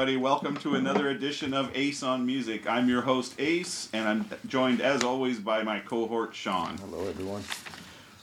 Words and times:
everybody. 0.00 0.16
Welcome 0.16 0.56
to 0.58 0.76
another 0.76 1.10
edition 1.10 1.52
of 1.52 1.76
Ace 1.76 2.02
on 2.02 2.24
Music. 2.24 2.66
I'm 2.66 2.88
your 2.88 3.02
host, 3.02 3.34
Ace, 3.38 3.90
and 3.92 4.08
I'm 4.08 4.30
joined, 4.46 4.80
as 4.80 5.04
always, 5.04 5.38
by 5.38 5.62
my 5.62 5.78
cohort, 5.78 6.34
Sean. 6.34 6.78
Hello, 6.78 7.06
everyone. 7.06 7.42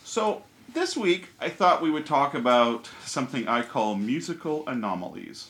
So, 0.04 0.42
this 0.74 0.98
week, 0.98 1.28
I 1.40 1.50
thought 1.50 1.84
we 1.84 1.92
would 1.92 2.08
talk 2.08 2.34
about 2.34 2.90
something 3.06 3.48
I 3.48 3.62
call 3.62 3.94
musical 3.94 4.68
anomalies. 4.68 5.50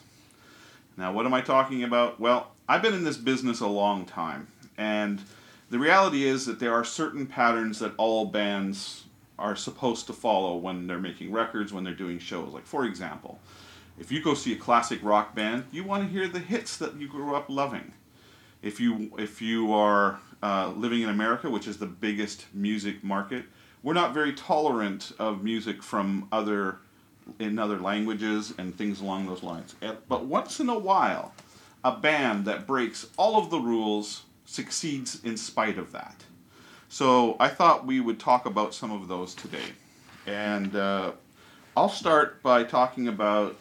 Now, 0.98 1.14
what 1.14 1.25
am 1.25 1.34
I 1.34 1.39
talking 1.39 1.82
about? 1.86 2.20
Well, 2.20 2.52
I've 2.68 2.82
been 2.82 2.94
in 2.94 3.05
this 3.05 3.16
business 3.16 3.62
a 3.62 3.68
long 3.68 4.04
time, 4.04 4.48
and 4.78 5.21
the 5.70 5.80
reality 5.80 6.25
is 6.25 6.46
that 6.46 6.59
there 6.59 6.73
are 6.73 6.84
certain 6.84 7.25
patterns 7.25 7.80
that 7.80 7.94
all 7.96 8.25
bands 8.25 9.05
are 9.39 9.56
supposed 9.56 10.07
to 10.07 10.14
follow 10.14 10.57
when 10.57 10.87
they're 10.87 11.00
making 11.00 11.32
records, 11.32 11.71
when 11.71 11.86
they're 11.86 11.93
doing 11.93 12.20
shows. 12.20 12.51
Like, 12.51 12.65
for 12.65 12.84
example, 12.84 13.39
if 13.97 14.11
you 14.11 14.21
go 14.21 14.33
see 14.33 14.54
a 14.54 14.57
classic 14.57 15.00
rock 15.04 15.36
band, 15.36 15.65
you 15.71 15.83
want 15.83 16.04
to 16.04 16.10
hear 16.10 16.28
the 16.28 16.39
hits 16.39 16.78
that 16.78 16.96
you 16.96 17.07
grew 17.07 17.36
up 17.36 17.50
loving. 17.50 17.93
If 18.61 18.79
you 18.79 19.11
if 19.18 19.42
you 19.42 19.73
are 19.73 20.20
uh, 20.42 20.73
living 20.75 21.01
in 21.01 21.10
America, 21.10 21.50
which 21.50 21.68
is 21.68 21.78
the 21.78 21.86
biggest 21.86 22.46
music 22.54 23.04
market, 23.04 23.46
we're 23.83 23.93
not 23.93 24.14
very 24.14 24.33
tolerant 24.33 25.11
of 25.20 25.43
music 25.43 25.82
from 25.82 26.28
other 26.32 26.79
in 27.39 27.60
other 27.60 27.79
languages 27.79 28.54
and 28.57 28.78
things 28.78 29.01
along 29.01 29.28
those 29.28 29.43
lines. 29.43 29.75
But 30.07 30.25
once 30.25 30.59
in 30.59 30.70
a 30.70 30.78
while, 30.78 31.34
a 31.84 31.92
band 31.92 32.45
that 32.45 32.66
breaks 32.66 33.08
all 33.17 33.38
of 33.38 33.50
the 33.50 33.59
rules 33.59 34.23
succeeds 34.45 35.23
in 35.23 35.38
spite 35.38 35.78
of 35.78 35.92
that. 35.92 36.23
So 36.89 37.36
I 37.39 37.50
thought 37.50 37.86
we 37.86 38.00
would 38.00 38.20
talk 38.20 38.45
about 38.45 38.73
some 38.73 38.92
of 38.92 39.08
those 39.08 39.36
today. 39.36 39.73
And 40.25 40.75
uh, 40.75 41.11
I'll 41.75 41.90
start 41.90 42.42
by 42.42 42.64
talking 42.64 43.08
about 43.08 43.58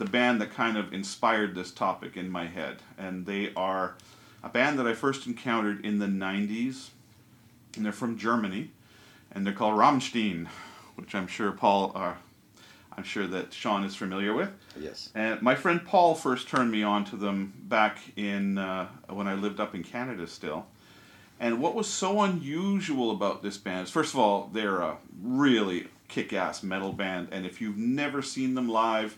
the 0.00 0.06
band 0.06 0.40
that 0.40 0.50
kind 0.50 0.78
of 0.78 0.94
inspired 0.94 1.54
this 1.54 1.70
topic 1.70 2.16
in 2.16 2.30
my 2.30 2.46
head. 2.46 2.78
And 2.96 3.26
they 3.26 3.52
are 3.54 3.96
a 4.42 4.48
band 4.48 4.78
that 4.78 4.86
I 4.86 4.94
first 4.94 5.26
encountered 5.26 5.84
in 5.84 5.98
the 5.98 6.06
90s. 6.06 6.88
And 7.76 7.84
they're 7.84 7.92
from 7.92 8.16
Germany. 8.16 8.70
And 9.30 9.46
they're 9.46 9.52
called 9.52 9.74
Rammstein, 9.74 10.48
which 10.96 11.14
I'm 11.14 11.26
sure 11.26 11.52
Paul, 11.52 11.92
uh, 11.94 12.14
I'm 12.96 13.04
sure 13.04 13.26
that 13.26 13.52
Sean 13.52 13.84
is 13.84 13.94
familiar 13.94 14.32
with. 14.32 14.48
Yes. 14.80 15.10
And 15.14 15.42
my 15.42 15.54
friend 15.54 15.84
Paul 15.84 16.14
first 16.14 16.48
turned 16.48 16.72
me 16.72 16.82
on 16.82 17.04
to 17.04 17.16
them 17.16 17.52
back 17.68 17.98
in 18.16 18.56
uh, 18.56 18.88
when 19.10 19.28
I 19.28 19.34
lived 19.34 19.60
up 19.60 19.74
in 19.74 19.84
Canada 19.84 20.26
still. 20.26 20.66
And 21.38 21.60
what 21.60 21.74
was 21.74 21.86
so 21.86 22.22
unusual 22.22 23.10
about 23.10 23.42
this 23.42 23.58
band 23.58 23.84
is, 23.84 23.90
first 23.90 24.14
of 24.14 24.18
all, 24.20 24.48
they're 24.50 24.80
a 24.80 24.96
really 25.22 25.88
kick-ass 26.08 26.62
metal 26.62 26.92
band, 26.92 27.28
and 27.30 27.46
if 27.46 27.60
you've 27.60 27.78
never 27.78 28.20
seen 28.20 28.54
them 28.54 28.68
live, 28.68 29.16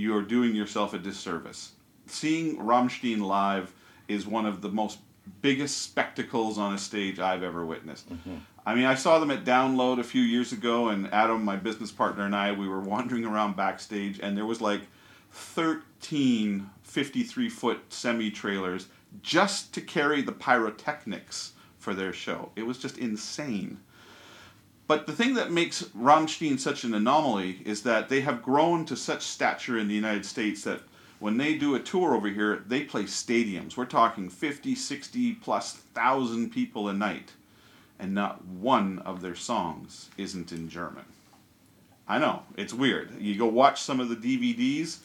you're 0.00 0.22
doing 0.22 0.54
yourself 0.54 0.94
a 0.94 0.98
disservice. 0.98 1.72
Seeing 2.06 2.56
Rammstein 2.56 3.20
live 3.20 3.72
is 4.08 4.26
one 4.26 4.46
of 4.46 4.62
the 4.62 4.68
most 4.68 4.98
biggest 5.42 5.82
spectacles 5.82 6.58
on 6.58 6.74
a 6.74 6.78
stage 6.78 7.18
I've 7.18 7.42
ever 7.42 7.64
witnessed. 7.64 8.10
Mm-hmm. 8.10 8.36
I 8.66 8.74
mean, 8.74 8.84
I 8.84 8.94
saw 8.94 9.18
them 9.18 9.30
at 9.30 9.44
Download 9.44 9.98
a 9.98 10.04
few 10.04 10.22
years 10.22 10.52
ago, 10.52 10.88
and 10.88 11.12
Adam, 11.12 11.44
my 11.44 11.56
business 11.56 11.92
partner, 11.92 12.24
and 12.24 12.34
I, 12.34 12.52
we 12.52 12.68
were 12.68 12.80
wandering 12.80 13.24
around 13.24 13.56
backstage, 13.56 14.18
and 14.20 14.36
there 14.36 14.46
was 14.46 14.60
like 14.60 14.82
13 15.30 16.70
53 16.82 17.48
foot 17.48 17.80
semi 17.88 18.30
trailers 18.30 18.88
just 19.22 19.72
to 19.74 19.80
carry 19.80 20.22
the 20.22 20.32
pyrotechnics 20.32 21.52
for 21.78 21.94
their 21.94 22.12
show. 22.12 22.50
It 22.56 22.66
was 22.66 22.78
just 22.78 22.98
insane. 22.98 23.78
But 24.90 25.06
the 25.06 25.12
thing 25.12 25.34
that 25.34 25.52
makes 25.52 25.84
Rammstein 25.96 26.58
such 26.58 26.82
an 26.82 26.94
anomaly 26.94 27.60
is 27.64 27.84
that 27.84 28.08
they 28.08 28.22
have 28.22 28.42
grown 28.42 28.84
to 28.86 28.96
such 28.96 29.22
stature 29.22 29.78
in 29.78 29.86
the 29.86 29.94
United 29.94 30.26
States 30.26 30.64
that 30.64 30.80
when 31.20 31.36
they 31.36 31.54
do 31.54 31.76
a 31.76 31.78
tour 31.78 32.12
over 32.12 32.26
here, 32.26 32.64
they 32.66 32.82
play 32.82 33.04
stadiums. 33.04 33.76
We're 33.76 33.84
talking 33.84 34.28
50, 34.28 34.74
60 34.74 35.34
plus 35.34 35.74
thousand 35.74 36.50
people 36.50 36.88
a 36.88 36.92
night. 36.92 37.34
And 38.00 38.16
not 38.16 38.44
one 38.44 38.98
of 38.98 39.20
their 39.20 39.36
songs 39.36 40.10
isn't 40.18 40.50
in 40.50 40.68
German. 40.68 41.04
I 42.08 42.18
know, 42.18 42.42
it's 42.56 42.74
weird. 42.74 43.12
You 43.20 43.38
go 43.38 43.46
watch 43.46 43.80
some 43.80 44.00
of 44.00 44.08
the 44.08 44.16
DVDs, 44.16 44.98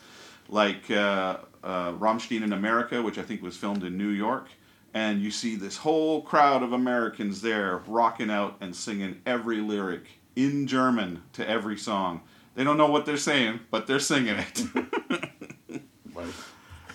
like 0.49 0.89
uh, 0.89 1.37
uh, 1.63 1.91
Rammstein 1.91 2.41
in 2.41 2.53
America, 2.53 3.03
which 3.03 3.19
I 3.19 3.21
think 3.21 3.43
was 3.43 3.55
filmed 3.55 3.83
in 3.83 3.99
New 3.99 4.09
York, 4.09 4.47
and 4.95 5.21
you 5.21 5.29
see 5.29 5.57
this 5.57 5.75
whole 5.75 6.21
crowd 6.21 6.63
of 6.63 6.71
Americans 6.71 7.41
there 7.41 7.81
rocking 7.85 8.31
out 8.31 8.55
and 8.61 8.73
singing 8.73 9.21
every 9.25 9.57
lyric 9.57 10.05
in 10.37 10.65
German 10.65 11.21
to 11.33 11.47
every 11.47 11.77
song. 11.77 12.21
They 12.55 12.63
don't 12.63 12.77
know 12.77 12.89
what 12.89 13.05
they're 13.05 13.17
saying, 13.17 13.59
but 13.69 13.85
they're 13.85 13.99
singing 13.99 14.37
it. 14.37 14.63
Right. 16.13 16.33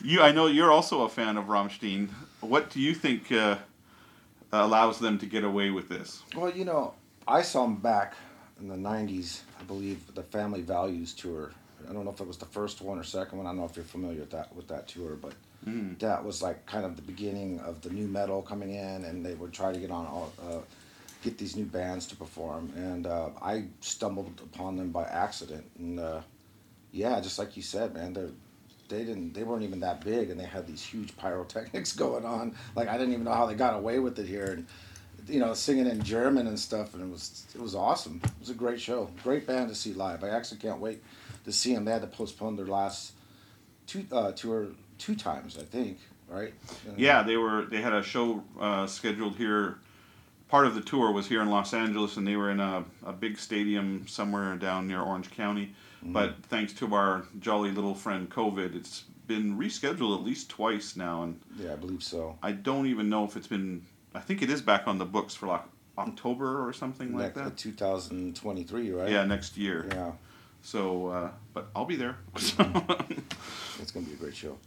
you, 0.03 0.23
I 0.23 0.33
know 0.33 0.47
you're 0.47 0.73
also 0.73 1.03
a 1.03 1.09
fan 1.11 1.37
of 1.37 1.45
Rammstein. 1.45 2.09
What 2.41 2.71
do 2.71 2.81
you 2.81 2.95
think 2.95 3.31
uh, 3.31 3.59
allows 4.51 4.99
them 4.99 5.19
to 5.19 5.27
get 5.27 5.45
away 5.45 5.69
with 5.69 5.91
this? 5.91 6.23
Well, 6.35 6.49
you 6.51 6.65
know, 6.65 6.95
I 7.29 7.43
saw 7.43 7.65
them 7.65 7.77
back 7.77 8.15
in 8.59 8.69
the 8.69 8.77
'90s. 8.77 9.41
I 9.61 9.65
believe 9.65 10.15
the 10.15 10.23
Family 10.23 10.63
Values 10.63 11.13
tour. 11.13 11.51
I 11.87 11.93
don't 11.93 12.07
know 12.07 12.13
if 12.13 12.21
it 12.23 12.27
was 12.27 12.39
the 12.39 12.47
first 12.47 12.81
one 12.81 12.99
or 12.99 13.03
second 13.05 13.37
one. 13.37 13.47
I 13.47 13.51
don't 13.51 13.59
know 13.59 13.67
if 13.67 13.77
you're 13.77 13.85
familiar 13.85 14.21
with 14.21 14.31
that 14.31 14.57
with 14.57 14.69
that 14.69 14.89
tour, 14.89 15.17
but 15.21 15.35
Mm. 15.67 15.99
that 15.99 16.25
was 16.25 16.43
like 16.43 16.65
kind 16.65 16.87
of 16.87 16.97
the 16.97 17.03
beginning 17.03 17.61
of 17.61 17.83
the 17.83 17.91
nu 17.91 18.07
metal 18.07 18.41
coming 18.41 18.75
in, 18.75 19.05
and 19.05 19.25
they 19.25 19.35
would 19.35 19.53
try 19.53 19.73
to 19.73 19.79
get 19.79 19.91
on 19.91 20.07
all, 20.07 20.33
uh, 20.43 20.59
get 21.23 21.37
these 21.37 21.55
new 21.55 21.67
bands 21.67 22.07
to 22.07 22.17
perform. 22.17 22.73
And 22.75 23.07
uh, 23.07 23.29
I 23.43 23.65
stumbled 23.81 24.41
upon 24.43 24.77
them 24.77 24.91
by 24.91 25.05
accident, 25.05 25.65
and 25.79 26.01
uh, 26.01 26.21
yeah, 26.93 27.21
just 27.21 27.39
like 27.39 27.57
you 27.57 27.63
said, 27.63 27.95
man, 27.95 28.15
they 28.15 28.29
they 28.89 29.05
didn't 29.05 29.35
they 29.35 29.43
weren't 29.43 29.63
even 29.63 29.81
that 29.81 30.03
big, 30.03 30.31
and 30.31 30.41
they 30.41 30.45
had 30.45 30.67
these 30.67 30.83
huge 30.83 31.17
pyrotechnics 31.17 31.93
going 31.97 32.25
on. 32.25 32.55
Like 32.75 32.89
I 32.89 32.97
didn't 32.97 33.13
even 33.13 33.25
know 33.25 33.35
how 33.35 33.47
they 33.47 33.55
got 33.55 33.75
away 33.75 33.99
with 33.99 34.19
it 34.19 34.27
here, 34.27 34.53
and 34.53 34.67
you 35.29 35.41
know, 35.41 35.55
singing 35.55 35.87
in 35.87 36.03
German 36.03 36.47
and 36.47 36.59
stuff, 36.59 36.95
and 36.95 37.03
it 37.03 37.11
was 37.11 37.47
it 37.55 37.61
was 37.61 37.75
awesome. 37.75 38.21
It 38.25 38.31
was 38.41 38.51
a 38.51 38.55
great 38.55 38.81
show, 38.81 39.11
great 39.23 39.47
band 39.47 39.69
to 39.69 39.75
see 39.75 39.93
live. 39.93 40.25
I 40.25 40.31
actually 40.31 40.59
can't 40.59 40.81
wait 40.81 41.03
to 41.45 41.53
see 41.53 41.75
them. 41.75 41.85
They 41.85 41.93
had 41.93 42.03
to 42.03 42.09
postpone 42.09 42.57
their 42.57 42.67
last 42.67 43.13
two 43.87 44.07
uh, 44.13 44.33
tour 44.33 44.69
two 45.01 45.17
times, 45.17 45.59
I 45.59 45.63
think, 45.65 45.99
right? 46.29 46.53
Yeah, 46.97 47.23
they 47.25 47.37
were. 47.37 47.65
They 47.65 47.81
had 47.81 47.93
a 47.93 48.03
show 48.03 48.45
uh, 48.61 48.87
scheduled 48.87 49.37
here. 49.37 49.79
Part 50.49 50.67
of 50.67 50.75
the 50.75 50.81
tour 50.81 51.11
was 51.13 51.27
here 51.29 51.41
in 51.43 51.49
Los 51.49 51.73
Angeles, 51.75 52.17
and 52.17 52.27
they 52.27 52.37
were 52.37 52.51
in 52.51 52.61
a, 52.61 52.85
a 53.05 53.13
big 53.13 53.39
stadium 53.39 54.07
somewhere 54.09 54.55
down 54.57 54.87
near 54.89 55.01
Orange 55.01 55.31
County. 55.31 55.75
Mhm. 56.05 56.13
But 56.13 56.45
thanks 56.45 56.73
to 56.75 56.95
our 56.95 57.25
jolly 57.41 57.71
little 57.71 57.95
friend 57.95 58.29
COVID, 58.31 58.75
it's 58.75 59.05
been 59.27 59.57
rescheduled 59.59 60.17
at 60.19 60.25
least 60.25 60.49
twice 60.51 60.97
now, 60.97 61.23
and 61.23 61.41
Yeah, 61.57 61.73
I 61.73 61.77
believe 61.77 62.03
so. 62.03 62.37
I 62.43 62.53
don't 62.53 62.87
even 62.87 63.09
know 63.09 63.25
if 63.25 63.37
it's 63.37 63.47
been. 63.47 63.83
I 64.15 64.21
think 64.21 64.43
it 64.43 64.51
is 64.51 64.61
back 64.61 64.87
on 64.89 64.99
the 64.99 65.05
books 65.05 65.35
for 65.37 65.47
like 65.47 65.63
October 65.97 66.67
or 66.67 66.73
something 66.73 67.17
like 67.17 67.35
that. 67.35 67.57
2023, 67.57 68.91
right? 68.91 69.09
Yeah, 69.11 69.25
next 69.25 69.57
year. 69.57 69.87
Yeah, 69.91 70.13
So, 70.63 71.07
uh, 71.09 71.31
but 71.55 71.69
I'll 71.77 71.85
be 71.85 71.97
there. 71.97 72.17
it's 72.35 72.55
gonna 73.93 74.07
be 74.07 74.13
a 74.13 74.17
great 74.17 74.35
show. 74.35 74.59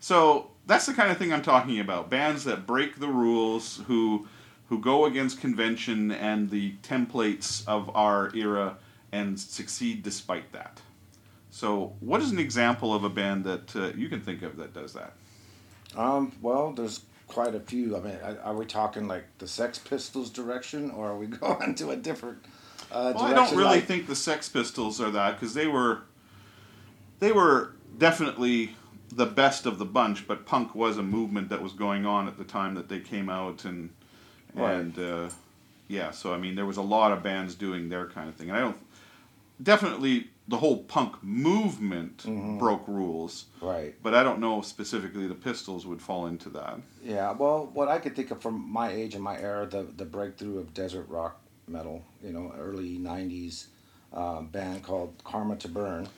So 0.00 0.50
that's 0.66 0.86
the 0.86 0.94
kind 0.94 1.10
of 1.10 1.18
thing 1.18 1.32
I'm 1.32 1.42
talking 1.42 1.78
about. 1.78 2.10
Bands 2.10 2.44
that 2.44 2.66
break 2.66 2.98
the 2.98 3.08
rules, 3.08 3.80
who 3.86 4.26
who 4.68 4.78
go 4.78 5.04
against 5.04 5.40
convention 5.40 6.12
and 6.12 6.48
the 6.50 6.74
templates 6.82 7.66
of 7.66 7.94
our 7.96 8.30
era 8.36 8.76
and 9.12 9.38
succeed 9.38 10.02
despite 10.02 10.52
that. 10.52 10.80
So, 11.50 11.94
what 11.98 12.20
is 12.22 12.30
an 12.30 12.38
example 12.38 12.94
of 12.94 13.02
a 13.02 13.08
band 13.08 13.42
that 13.44 13.74
uh, 13.74 13.88
you 13.96 14.08
can 14.08 14.20
think 14.20 14.42
of 14.42 14.56
that 14.58 14.72
does 14.72 14.92
that? 14.92 15.14
Um, 15.96 16.30
well, 16.40 16.70
there's 16.72 17.00
quite 17.26 17.56
a 17.56 17.60
few. 17.60 17.96
I 17.96 18.00
mean, 18.00 18.16
are- 18.44 18.54
we 18.54 18.64
talking 18.64 19.08
like 19.08 19.24
the 19.38 19.48
Sex 19.48 19.76
Pistols 19.78 20.30
direction, 20.30 20.92
or 20.92 21.08
are 21.08 21.16
we 21.16 21.26
going 21.46 21.74
to 21.74 21.90
a 21.90 21.96
different 21.96 22.38
uh, 22.92 23.12
Well, 23.16 23.24
I 23.24 23.34
don't 23.34 23.50
really 23.56 23.78
like- 23.78 23.86
think 23.86 24.06
the 24.06 24.14
Sex 24.14 24.48
Pistols 24.48 25.00
are 25.00 25.10
that 25.10 25.32
because 25.40 25.54
they 25.54 25.66
were 25.66 26.02
they 27.18 27.32
were 27.32 27.72
definitely 27.98 28.76
the 29.12 29.26
best 29.26 29.66
of 29.66 29.78
the 29.78 29.84
bunch, 29.84 30.26
but 30.28 30.46
punk 30.46 30.74
was 30.74 30.96
a 30.96 31.02
movement 31.02 31.48
that 31.48 31.62
was 31.62 31.72
going 31.72 32.06
on 32.06 32.28
at 32.28 32.38
the 32.38 32.44
time 32.44 32.74
that 32.74 32.88
they 32.88 33.00
came 33.00 33.28
out 33.28 33.64
and 33.64 33.90
Right. 34.54 34.74
and 34.74 34.98
uh, 34.98 35.28
yeah, 35.88 36.10
so 36.12 36.32
I 36.34 36.38
mean 36.38 36.54
there 36.54 36.66
was 36.66 36.76
a 36.76 36.82
lot 36.82 37.12
of 37.12 37.22
bands 37.22 37.54
doing 37.54 37.88
their 37.88 38.06
kind 38.08 38.28
of 38.28 38.34
thing, 38.36 38.48
and 38.50 38.56
I 38.58 38.60
don't 38.60 38.76
definitely 39.62 40.28
the 40.48 40.56
whole 40.56 40.78
punk 40.82 41.22
movement 41.22 42.24
Mhm. 42.26 42.58
broke 42.58 42.86
rules, 42.88 43.44
Right. 43.60 43.94
but 44.02 44.14
I 44.14 44.24
don't 44.24 44.40
know 44.40 44.62
specifically 44.62 45.28
the 45.28 45.34
Pistols 45.34 45.86
would 45.86 46.02
fall 46.02 46.26
into 46.26 46.48
that. 46.50 46.80
Yeah. 47.04 47.30
Well, 47.32 47.70
what 47.72 47.86
I 47.88 47.98
could 48.00 48.16
think 48.16 48.32
of 48.32 48.42
from 48.42 48.68
my 48.68 48.90
age 48.90 49.14
and 49.14 49.22
my 49.22 49.38
era, 49.38 49.66
the 49.66 49.84
the 49.96 50.04
breakthrough 50.04 50.58
of 50.58 50.74
desert 50.74 51.08
rock 51.08 51.40
metal, 51.68 52.02
you 52.24 52.32
know, 52.32 52.52
early 52.58 52.98
'90s 52.98 53.66
um, 54.12 54.46
band 54.48 54.82
called 54.82 55.14
Karma 55.22 55.54
to 55.56 55.68
Burn. 55.68 56.08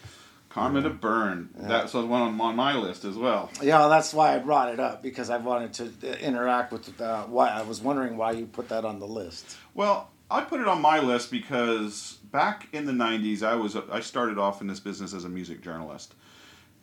Karma 0.53 0.83
to 0.83 0.91
Burn, 0.91 1.49
Yeah. 1.59 1.67
that's 1.69 1.95
one 1.95 2.11
on, 2.13 2.39
on 2.41 2.57
my 2.57 2.77
list 2.77 3.05
as 3.07 3.17
well. 3.17 3.51
Yeah, 3.63 3.89
that's 3.89 4.13
why 4.13 4.35
I 4.35 4.39
brought 4.39 4.69
it 4.69 4.79
up 4.79 5.03
because 5.03 5.31
I 5.31 5.39
wanted 5.39 5.73
to 5.75 6.11
uh, 6.11 6.15
interact 6.17 6.73
with 6.73 7.01
uh, 7.01 7.25
why 7.25 7.49
I 7.49 7.63
was 7.63 7.81
wondering 7.81 8.19
why 8.19 8.33
you 8.33 8.45
put 8.47 8.69
that 8.69 8.85
on 8.85 9.01
the 9.01 9.07
list. 9.07 9.57
Well, 9.73 10.11
I 10.31 10.43
put 10.43 10.61
it 10.61 10.69
on 10.69 10.83
my 10.83 10.99
list 11.01 11.31
because 11.31 12.19
back 12.31 12.69
in 12.73 12.85
the 12.85 12.93
'90s, 12.93 13.43
I 13.43 13.55
was 13.55 13.77
I 13.77 14.01
started 14.01 14.39
off 14.39 14.61
in 14.61 14.67
this 14.67 14.81
business 14.81 15.15
as 15.15 15.25
a 15.25 15.29
music 15.29 15.63
journalist, 15.63 16.15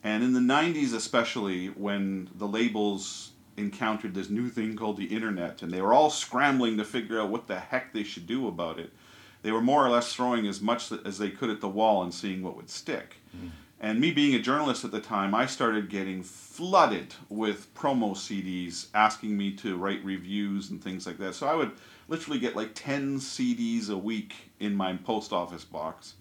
And 0.03 0.23
in 0.23 0.33
the 0.33 0.39
90s, 0.39 0.93
especially, 0.95 1.67
when 1.67 2.29
the 2.35 2.47
labels 2.47 3.31
encountered 3.57 4.13
this 4.15 4.29
new 4.29 4.49
thing 4.49 4.75
called 4.77 4.95
the 4.97 5.05
internet 5.05 5.61
and 5.61 5.71
they 5.71 5.81
were 5.81 5.93
all 5.93 6.09
scrambling 6.09 6.77
to 6.77 6.85
figure 6.85 7.19
out 7.19 7.29
what 7.29 7.45
the 7.47 7.59
heck 7.59 7.91
they 7.93 8.03
should 8.03 8.25
do 8.25 8.47
about 8.47 8.79
it, 8.79 8.91
they 9.41 9.51
were 9.51 9.61
more 9.61 9.85
or 9.85 9.89
less 9.89 10.13
throwing 10.13 10.47
as 10.47 10.61
much 10.61 10.91
as 11.05 11.17
they 11.17 11.29
could 11.29 11.49
at 11.49 11.61
the 11.61 11.69
wall 11.69 12.03
and 12.03 12.13
seeing 12.13 12.43
what 12.43 12.55
would 12.55 12.69
stick. 12.69 13.15
Mm. 13.35 13.51
And 13.81 13.99
me 13.99 14.11
being 14.11 14.35
a 14.35 14.39
journalist 14.39 14.83
at 14.83 14.91
the 14.91 14.99
time, 14.99 15.33
I 15.33 15.45
started 15.45 15.89
getting 15.89 16.21
flooded 16.21 17.15
with 17.29 17.73
promo 17.73 18.11
CDs 18.11 18.87
asking 18.93 19.37
me 19.37 19.53
to 19.57 19.77
write 19.77 20.03
reviews 20.03 20.69
and 20.69 20.83
things 20.83 21.07
like 21.07 21.17
that. 21.19 21.33
So 21.35 21.47
I 21.47 21.55
would 21.55 21.71
literally 22.09 22.39
get 22.39 22.57
like 22.57 22.71
10 22.73 23.19
CDs 23.19 23.89
a 23.89 23.97
week 23.97 24.33
in 24.59 24.75
my 24.75 24.97
post 24.97 25.31
office 25.31 25.63
box. 25.63 26.15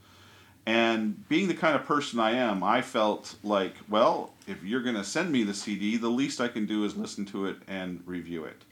And 0.67 1.27
being 1.29 1.49
the 1.49 1.55
kind 1.55 1.75
of 1.75 1.85
person 1.85 2.21
I 2.21 2.33
am, 2.33 2.63
I 2.63 2.83
felt 2.83 3.35
like, 3.43 3.75
well, 3.89 4.35
if 4.47 4.63
you're 4.63 4.83
going 4.83 4.97
to 4.97 5.03
send 5.03 5.33
me 5.33 5.43
the 5.43 5.55
CD, 5.55 5.97
the 5.97 6.11
least 6.11 6.41
I 6.41 6.49
can 6.49 6.67
do 6.67 6.85
is 6.85 6.95
listen 6.95 7.25
to 7.27 7.47
it 7.47 7.57
and 7.67 8.03
review 8.07 8.45
it. 8.45 8.65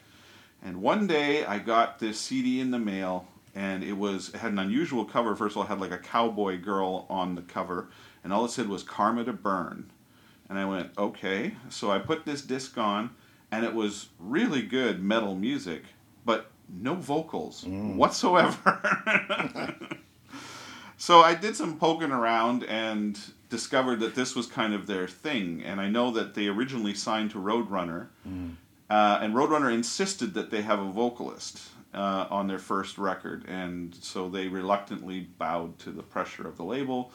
And 0.62 0.82
one 0.82 1.06
day 1.06 1.44
I 1.44 1.58
got 1.58 1.98
this 1.98 2.20
CD 2.20 2.60
in 2.60 2.70
the 2.70 2.78
mail, 2.78 3.26
and 3.56 3.82
it 3.82 3.94
was 3.94 4.29
it 4.29 4.37
had 4.37 4.53
an 4.53 4.61
unusual 4.61 5.05
cover. 5.05 5.35
First 5.35 5.55
of 5.55 5.56
all, 5.56 5.64
it 5.64 5.69
had 5.69 5.81
like 5.81 5.91
a 5.91 5.99
cowboy 5.99 6.61
girl 6.61 7.06
on 7.11 7.35
the 7.35 7.43
cover, 7.43 7.88
and 8.23 8.32
all 8.32 8.44
it 8.44 8.50
said 8.50 8.69
was 8.69 8.85
"Karma 8.85 9.25
to 9.25 9.32
Burn." 9.32 9.91
And 10.49 10.58
I 10.58 10.64
went, 10.64 10.93
okay. 10.97 11.56
So 11.70 11.91
I 11.91 11.99
put 11.99 12.25
this 12.25 12.43
disc 12.43 12.79
on, 12.79 13.11
and 13.50 13.64
it 13.64 13.75
was 13.75 14.08
really 14.19 14.62
good 14.62 15.03
metal 15.03 15.35
music, 15.35 15.82
but 16.25 16.50
no 16.69 16.94
vocals 16.94 17.64
mm. 17.64 17.97
whatsoever. 17.97 19.76
so 20.97 21.20
I 21.20 21.35
did 21.35 21.56
some 21.56 21.79
poking 21.79 22.12
around 22.12 22.64
and 22.64 23.19
discovered 23.49 24.00
that 24.00 24.14
this 24.14 24.37
was 24.37 24.47
kind 24.47 24.75
of 24.75 24.87
their 24.87 25.08
thing. 25.08 25.62
And 25.64 25.81
I 25.81 25.88
know 25.88 26.11
that 26.12 26.35
they 26.35 26.47
originally 26.47 26.94
signed 26.94 27.32
to 27.32 27.38
Roadrunner, 27.38 28.08
mm. 28.29 28.55
uh, 28.88 29.19
and 29.20 29.35
Roadrunner 29.35 29.73
insisted 29.73 30.35
that 30.35 30.50
they 30.50 30.62
have 30.62 30.79
a 30.79 30.91
vocalist. 30.91 31.70
Uh, 31.94 32.27
on 32.31 32.47
their 32.47 32.59
first 32.59 32.99
record, 32.99 33.47
and 33.49 33.94
so 33.94 34.29
they 34.29 34.49
reluctantly 34.49 35.21
bowed 35.38 35.79
to 35.79 35.91
the 35.91 36.03
pressure 36.03 36.47
of 36.47 36.59
the 36.59 36.62
label. 36.65 37.11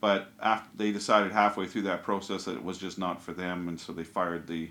But 0.00 0.32
after 0.42 0.68
they 0.76 0.90
decided 0.90 1.30
halfway 1.30 1.66
through 1.66 1.82
that 1.82 2.02
process 2.02 2.44
that 2.46 2.56
it 2.56 2.64
was 2.64 2.76
just 2.78 2.98
not 2.98 3.22
for 3.22 3.32
them, 3.32 3.68
and 3.68 3.78
so 3.78 3.92
they 3.92 4.02
fired 4.02 4.48
the 4.48 4.70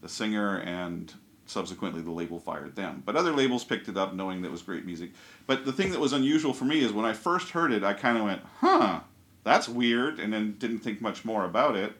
the 0.00 0.08
singer 0.08 0.58
and 0.58 1.12
subsequently 1.46 2.02
the 2.02 2.10
label 2.10 2.38
fired 2.38 2.76
them. 2.76 3.02
But 3.06 3.16
other 3.16 3.32
labels 3.32 3.64
picked 3.64 3.88
it 3.88 3.96
up 3.96 4.12
knowing 4.14 4.42
that 4.42 4.48
it 4.48 4.52
was 4.52 4.62
great 4.62 4.84
music. 4.84 5.12
But 5.46 5.64
the 5.64 5.72
thing 5.72 5.90
that 5.92 6.00
was 6.00 6.12
unusual 6.12 6.52
for 6.52 6.64
me 6.64 6.80
is 6.80 6.92
when 6.92 7.06
I 7.06 7.12
first 7.12 7.50
heard 7.50 7.72
it, 7.72 7.84
I 7.84 7.94
kind 7.94 8.18
of 8.18 8.24
went, 8.24 8.42
huh, 8.58 9.00
that's 9.44 9.68
weird, 9.68 10.18
and 10.18 10.32
then 10.32 10.56
didn't 10.58 10.80
think 10.80 11.00
much 11.00 11.24
more 11.24 11.44
about 11.44 11.76
it. 11.76 11.92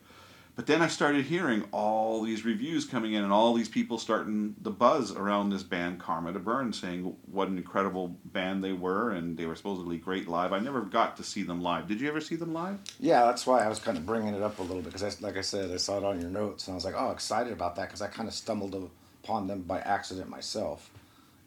But 0.57 0.65
then 0.65 0.81
I 0.81 0.87
started 0.87 1.25
hearing 1.25 1.65
all 1.71 2.23
these 2.23 2.43
reviews 2.43 2.83
coming 2.83 3.13
in 3.13 3.23
and 3.23 3.31
all 3.31 3.53
these 3.53 3.69
people 3.69 3.99
starting 3.99 4.55
the 4.59 4.71
buzz 4.71 5.11
around 5.11 5.51
this 5.51 5.61
band 5.61 5.99
Karma 5.99 6.33
to 6.33 6.39
Burn 6.39 6.73
saying 6.73 7.15
what 7.31 7.47
an 7.47 7.57
incredible 7.57 8.17
band 8.25 8.63
they 8.63 8.73
were 8.73 9.11
and 9.11 9.37
they 9.37 9.45
were 9.45 9.55
supposedly 9.55 9.97
great 9.97 10.27
live. 10.27 10.53
I 10.53 10.57
never 10.57 10.81
got 10.81 11.15
to 11.17 11.23
see 11.23 11.43
them 11.43 11.61
live. 11.61 11.87
Did 11.87 12.01
you 12.01 12.07
ever 12.07 12.19
see 12.19 12.35
them 12.35 12.55
live? 12.55 12.79
Yeah, 12.99 13.25
that's 13.25 13.45
why 13.45 13.63
I 13.63 13.67
was 13.67 13.77
kind 13.77 13.99
of 13.99 14.07
bringing 14.07 14.33
it 14.33 14.41
up 14.41 14.57
a 14.57 14.63
little 14.63 14.81
bit 14.81 14.91
because 14.91 15.21
like 15.21 15.37
I 15.37 15.41
said, 15.41 15.69
I 15.69 15.77
saw 15.77 15.99
it 15.99 16.03
on 16.03 16.19
your 16.19 16.31
notes 16.31 16.65
and 16.67 16.73
I 16.73 16.75
was 16.75 16.85
like, 16.85 16.95
"Oh, 16.97 17.11
excited 17.11 17.53
about 17.53 17.75
that" 17.75 17.89
because 17.89 18.01
I 18.01 18.07
kind 18.07 18.27
of 18.27 18.33
stumbled 18.33 18.89
upon 19.23 19.45
them 19.45 19.61
by 19.61 19.79
accident 19.81 20.27
myself, 20.27 20.89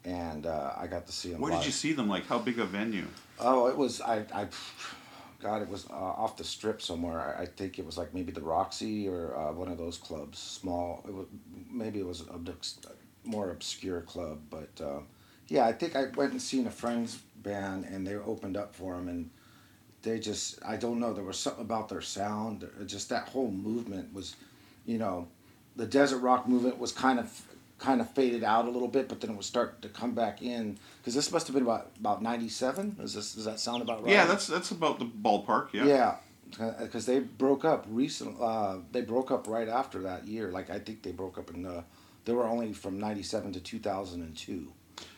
and 0.05 0.45
uh, 0.45 0.71
I 0.77 0.87
got 0.87 1.05
to 1.07 1.11
see 1.11 1.31
them. 1.31 1.41
Where 1.41 1.51
live. 1.51 1.59
did 1.59 1.65
you 1.65 1.73
see 1.73 1.91
them? 1.91 2.07
Like 2.07 2.27
how 2.27 2.39
big 2.39 2.59
a 2.59 2.65
venue? 2.65 3.07
Oh, 3.41 3.67
it 3.67 3.75
was 3.75 3.99
I. 3.99 4.23
I 4.33 4.47
God, 5.41 5.61
it 5.61 5.69
was 5.69 5.87
uh, 5.89 5.93
off 5.93 6.37
the 6.37 6.43
strip 6.43 6.81
somewhere. 6.81 7.35
I, 7.37 7.43
I, 7.43 7.45
think 7.45 7.79
it 7.79 7.85
was 7.85 7.97
like 7.97 8.13
maybe 8.13 8.31
the 8.31 8.41
Roxy 8.41 9.07
or 9.07 9.35
uh, 9.35 9.51
one 9.51 9.69
of 9.69 9.77
those 9.77 9.97
clubs. 9.97 10.37
Small. 10.37 11.03
It 11.07 11.13
was 11.13 11.27
maybe 11.69 11.99
it 11.99 12.05
was 12.05 12.21
a 12.21 12.39
more 13.27 13.51
obscure 13.51 14.01
club, 14.01 14.39
but 14.49 14.69
uh, 14.83 14.99
yeah, 15.47 15.65
I 15.65 15.73
think 15.73 15.95
I 15.95 16.05
went 16.15 16.31
and 16.31 16.41
seen 16.41 16.67
a 16.67 16.71
friend's 16.71 17.17
band 17.37 17.85
and 17.85 18.05
they 18.05 18.15
opened 18.15 18.55
up 18.55 18.75
for 18.75 18.95
them 18.95 19.07
and 19.07 19.29
they 20.03 20.19
just 20.19 20.59
I 20.65 20.77
don't 20.77 20.99
know 20.99 21.13
there 21.13 21.23
was 21.23 21.37
something 21.37 21.63
about 21.63 21.89
their 21.89 22.01
sound. 22.01 22.67
Just 22.85 23.09
that 23.09 23.29
whole 23.29 23.51
movement 23.51 24.13
was, 24.13 24.35
you 24.85 24.97
know, 24.97 25.27
the 25.75 25.85
desert 25.85 26.19
rock 26.19 26.47
movement 26.47 26.77
was 26.77 26.91
kind 26.91 27.19
of 27.19 27.47
kind 27.81 27.99
of 27.99 28.09
faded 28.11 28.43
out 28.43 28.65
a 28.65 28.69
little 28.69 28.87
bit, 28.87 29.09
but 29.09 29.19
then 29.19 29.31
it 29.31 29.35
would 29.35 29.43
start 29.43 29.81
to 29.81 29.89
come 29.89 30.13
back 30.13 30.41
in 30.41 30.77
because 30.99 31.15
this 31.15 31.31
must 31.31 31.47
have 31.47 31.55
been 31.55 31.63
about 31.63 31.91
about 31.99 32.21
ninety 32.21 32.47
seven. 32.47 32.95
Does 32.99 33.13
this 33.13 33.33
does 33.33 33.45
that 33.45 33.59
sound 33.59 33.81
about 33.81 34.03
right? 34.03 34.13
Yeah, 34.13 34.25
that's 34.25 34.47
that's 34.47 34.71
about 34.71 34.99
the 34.99 35.05
ballpark. 35.05 35.73
Yeah. 35.73 35.85
Yeah, 35.85 36.73
because 36.79 37.05
they 37.05 37.19
broke 37.19 37.65
up 37.65 37.85
recent. 37.89 38.39
Uh, 38.39 38.77
they 38.91 39.01
broke 39.01 39.31
up 39.31 39.47
right 39.47 39.67
after 39.67 39.99
that 40.03 40.27
year. 40.27 40.51
Like 40.51 40.69
I 40.69 40.79
think 40.79 41.01
they 41.01 41.11
broke 41.11 41.37
up 41.37 41.49
in. 41.49 41.65
Uh, 41.65 41.81
they 42.23 42.33
were 42.33 42.45
only 42.45 42.71
from 42.71 42.99
ninety 42.99 43.23
seven 43.23 43.51
to 43.53 43.59
two 43.59 43.79
thousand 43.79 44.21
and 44.21 44.37
two. 44.37 44.71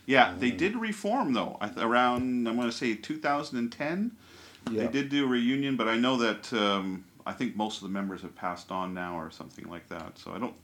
Yeah, 0.06 0.33
they 0.38 0.51
did 0.51 0.75
reform 0.75 1.33
though 1.33 1.60
around 1.77 2.48
I'm 2.48 2.56
going 2.56 2.69
to 2.69 2.75
say 2.75 2.95
2010. 2.95 4.12
They 4.71 4.88
did 4.88 5.10
do 5.10 5.25
a 5.25 5.27
reunion, 5.27 5.75
but 5.75 5.89
I 5.89 5.98
know 5.98 6.18
that 6.18 6.54
um, 6.54 7.04
I 7.25 7.33
think 7.33 7.56
most 7.56 7.77
of 7.77 7.83
the 7.83 7.89
members 7.89 8.21
have 8.21 8.36
passed 8.36 8.71
on 8.71 8.94
now 8.94 9.18
or 9.18 9.30
something 9.30 9.69
like 9.69 9.89
that. 9.89 10.18
So 10.18 10.31
I 10.31 10.39
don't 10.39 10.56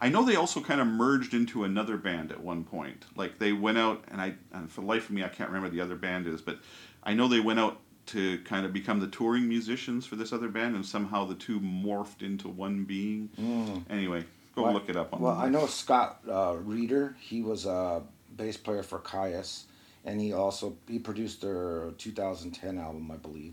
I 0.00 0.08
know 0.08 0.24
they 0.24 0.36
also 0.36 0.60
kind 0.60 0.80
of 0.80 0.86
merged 0.86 1.34
into 1.34 1.64
another 1.64 1.96
band 1.96 2.32
at 2.32 2.40
one 2.40 2.64
point. 2.64 3.04
Like 3.16 3.38
they 3.38 3.52
went 3.52 3.76
out, 3.76 4.04
and 4.08 4.20
I, 4.20 4.34
and 4.52 4.70
for 4.70 4.80
the 4.80 4.86
life 4.86 5.04
of 5.04 5.10
me, 5.10 5.22
I 5.22 5.28
can't 5.28 5.50
remember 5.50 5.68
the 5.68 5.82
other 5.82 5.96
band 5.96 6.26
is, 6.26 6.40
but 6.40 6.58
I 7.02 7.12
know 7.12 7.28
they 7.28 7.40
went 7.40 7.60
out 7.60 7.78
to 8.06 8.38
kind 8.40 8.64
of 8.64 8.72
become 8.72 8.98
the 8.98 9.06
touring 9.06 9.48
musicians 9.48 10.06
for 10.06 10.16
this 10.16 10.32
other 10.32 10.48
band, 10.48 10.74
and 10.74 10.84
somehow 10.84 11.26
the 11.26 11.34
two 11.34 11.60
morphed 11.60 12.22
into 12.22 12.48
one 12.48 12.84
being. 12.84 13.28
Mm. 13.38 13.84
Anyway, 13.90 14.24
go 14.56 14.64
well, 14.64 14.72
look 14.72 14.88
it 14.88 14.96
up. 14.96 15.18
well, 15.20 15.36
I 15.36 15.48
know 15.48 15.66
Scott 15.66 16.20
uh, 16.28 16.56
Reeder. 16.58 17.14
He 17.20 17.42
was 17.42 17.66
a 17.66 18.02
bass 18.36 18.56
player 18.56 18.82
for 18.82 19.00
Kyuss, 19.00 19.64
and 20.04 20.18
he 20.18 20.32
also 20.32 20.76
he 20.88 20.98
produced 20.98 21.42
their 21.42 21.90
2010 21.98 22.78
album, 22.78 23.10
I 23.10 23.16
believe, 23.16 23.52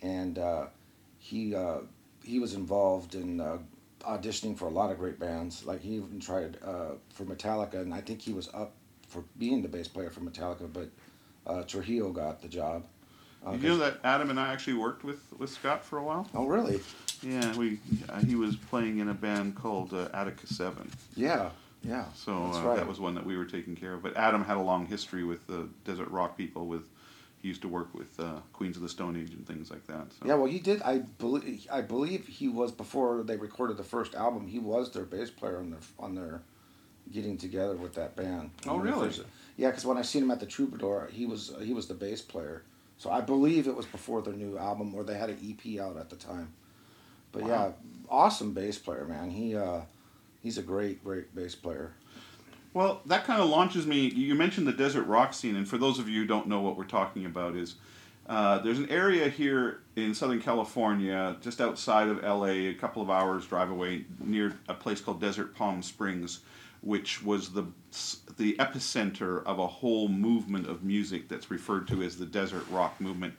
and 0.00 0.38
uh, 0.38 0.66
he 1.18 1.54
uh, 1.54 1.80
he 2.24 2.38
was 2.38 2.54
involved 2.54 3.14
in 3.14 3.40
uh, 3.40 3.58
auditioning 4.06 4.56
for 4.56 4.66
a 4.66 4.70
lot 4.70 4.90
of 4.90 4.98
great 4.98 5.18
bands. 5.18 5.64
Like 5.64 5.80
he 5.80 5.96
even 5.96 6.20
tried 6.20 6.58
uh, 6.64 6.92
for 7.10 7.24
Metallica, 7.24 7.74
and 7.74 7.92
I 7.92 8.00
think 8.00 8.20
he 8.20 8.32
was 8.32 8.48
up 8.54 8.72
for 9.08 9.24
being 9.38 9.62
the 9.62 9.68
bass 9.68 9.88
player 9.88 10.10
for 10.10 10.20
Metallica, 10.20 10.72
but 10.72 10.88
uh, 11.46 11.62
Trujillo 11.62 12.10
got 12.10 12.42
the 12.42 12.48
job. 12.48 12.84
Uh, 13.46 13.52
you 13.52 13.68
know 13.68 13.76
that 13.76 13.98
Adam 14.04 14.30
and 14.30 14.40
I 14.40 14.52
actually 14.52 14.74
worked 14.74 15.04
with, 15.04 15.20
with 15.38 15.50
Scott 15.50 15.84
for 15.84 15.98
a 15.98 16.02
while. 16.02 16.26
Oh, 16.34 16.46
really? 16.46 16.80
Yeah, 17.22 17.54
we 17.56 17.78
uh, 18.08 18.20
he 18.20 18.34
was 18.34 18.56
playing 18.56 18.98
in 18.98 19.08
a 19.08 19.14
band 19.14 19.54
called 19.54 19.92
uh, 19.92 20.08
Attica 20.14 20.46
Seven. 20.46 20.90
Yeah, 21.14 21.50
yeah. 21.82 22.06
So 22.14 22.32
uh, 22.32 22.62
right. 22.62 22.76
that 22.76 22.86
was 22.86 23.00
one 23.00 23.14
that 23.14 23.24
we 23.24 23.36
were 23.36 23.44
taking 23.44 23.76
care 23.76 23.94
of. 23.94 24.02
But 24.02 24.16
Adam 24.16 24.44
had 24.44 24.56
a 24.56 24.60
long 24.60 24.86
history 24.86 25.24
with 25.24 25.46
the 25.46 25.68
desert 25.84 26.08
rock 26.08 26.36
people 26.36 26.66
with 26.66 26.88
he 27.44 27.48
used 27.48 27.60
to 27.60 27.68
work 27.68 27.92
with 27.92 28.18
uh, 28.18 28.40
Queens 28.54 28.76
of 28.76 28.82
the 28.82 28.88
Stone 28.88 29.18
Age 29.18 29.34
and 29.34 29.46
things 29.46 29.70
like 29.70 29.86
that. 29.86 30.10
So. 30.14 30.24
Yeah, 30.24 30.36
well, 30.36 30.46
he 30.46 30.58
did. 30.58 30.80
I 30.80 31.00
believe. 31.00 31.66
I 31.70 31.82
believe 31.82 32.26
he 32.26 32.48
was 32.48 32.72
before 32.72 33.22
they 33.22 33.36
recorded 33.36 33.76
the 33.76 33.84
first 33.84 34.14
album. 34.14 34.48
He 34.48 34.58
was 34.58 34.92
their 34.92 35.04
bass 35.04 35.28
player 35.28 35.58
on 35.58 35.68
their 35.68 35.80
on 35.98 36.14
their 36.14 36.40
getting 37.12 37.36
together 37.36 37.76
with 37.76 37.92
that 37.96 38.16
band. 38.16 38.50
Oh, 38.66 38.78
really? 38.78 39.08
First, 39.08 39.24
yeah, 39.58 39.68
because 39.68 39.84
when 39.84 39.98
I 39.98 40.02
seen 40.02 40.22
him 40.22 40.30
at 40.30 40.40
the 40.40 40.46
Troubadour, 40.46 41.10
he 41.12 41.26
was 41.26 41.52
he 41.60 41.74
was 41.74 41.86
the 41.86 41.92
bass 41.92 42.22
player. 42.22 42.62
So 42.96 43.10
I 43.10 43.20
believe 43.20 43.68
it 43.68 43.76
was 43.76 43.84
before 43.84 44.22
their 44.22 44.32
new 44.32 44.56
album, 44.56 44.94
or 44.94 45.04
they 45.04 45.18
had 45.18 45.28
an 45.28 45.38
EP 45.46 45.78
out 45.78 45.98
at 45.98 46.08
the 46.08 46.16
time. 46.16 46.50
But 47.30 47.42
wow. 47.42 47.48
yeah, 47.48 47.72
awesome 48.08 48.54
bass 48.54 48.78
player, 48.78 49.04
man. 49.04 49.28
He 49.28 49.54
uh, 49.54 49.82
he's 50.42 50.56
a 50.56 50.62
great 50.62 51.04
great 51.04 51.34
bass 51.34 51.54
player. 51.54 51.92
Well, 52.74 53.02
that 53.06 53.24
kind 53.24 53.40
of 53.40 53.48
launches 53.48 53.86
me. 53.86 54.08
You 54.08 54.34
mentioned 54.34 54.66
the 54.66 54.72
desert 54.72 55.04
rock 55.04 55.32
scene, 55.32 55.54
and 55.54 55.66
for 55.66 55.78
those 55.78 56.00
of 56.00 56.08
you 56.08 56.22
who 56.22 56.26
don't 56.26 56.48
know 56.48 56.60
what 56.60 56.76
we're 56.76 56.84
talking 56.84 57.24
about, 57.24 57.54
is 57.54 57.76
uh, 58.28 58.58
there's 58.58 58.80
an 58.80 58.90
area 58.90 59.28
here 59.28 59.82
in 59.94 60.12
Southern 60.12 60.40
California, 60.40 61.36
just 61.40 61.60
outside 61.60 62.08
of 62.08 62.20
LA, 62.24 62.68
a 62.68 62.74
couple 62.74 63.00
of 63.00 63.10
hours 63.10 63.46
drive 63.46 63.70
away, 63.70 64.06
near 64.18 64.58
a 64.68 64.74
place 64.74 65.00
called 65.00 65.20
Desert 65.20 65.54
Palm 65.54 65.82
Springs, 65.82 66.40
which 66.80 67.22
was 67.22 67.52
the 67.52 67.64
the 68.36 68.56
epicenter 68.58 69.44
of 69.44 69.60
a 69.60 69.66
whole 69.66 70.08
movement 70.08 70.66
of 70.66 70.82
music 70.82 71.28
that's 71.28 71.52
referred 71.52 71.86
to 71.86 72.02
as 72.02 72.18
the 72.18 72.26
desert 72.26 72.64
rock 72.70 73.00
movement 73.00 73.34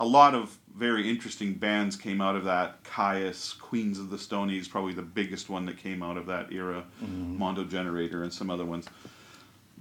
a 0.00 0.04
lot 0.04 0.34
of 0.34 0.58
very 0.74 1.08
interesting 1.08 1.52
bands 1.52 1.94
came 1.94 2.22
out 2.22 2.34
of 2.34 2.44
that. 2.44 2.82
Kyuss, 2.84 3.58
Queens 3.58 3.98
of 3.98 4.08
the 4.08 4.18
Stone 4.18 4.48
Stonies, 4.48 4.68
probably 4.68 4.94
the 4.94 5.02
biggest 5.02 5.50
one 5.50 5.66
that 5.66 5.76
came 5.76 6.02
out 6.02 6.16
of 6.16 6.26
that 6.26 6.50
era. 6.50 6.84
Mm-hmm. 7.04 7.38
Mondo 7.38 7.64
Generator, 7.64 8.22
and 8.22 8.32
some 8.32 8.50
other 8.50 8.64
ones. 8.64 8.86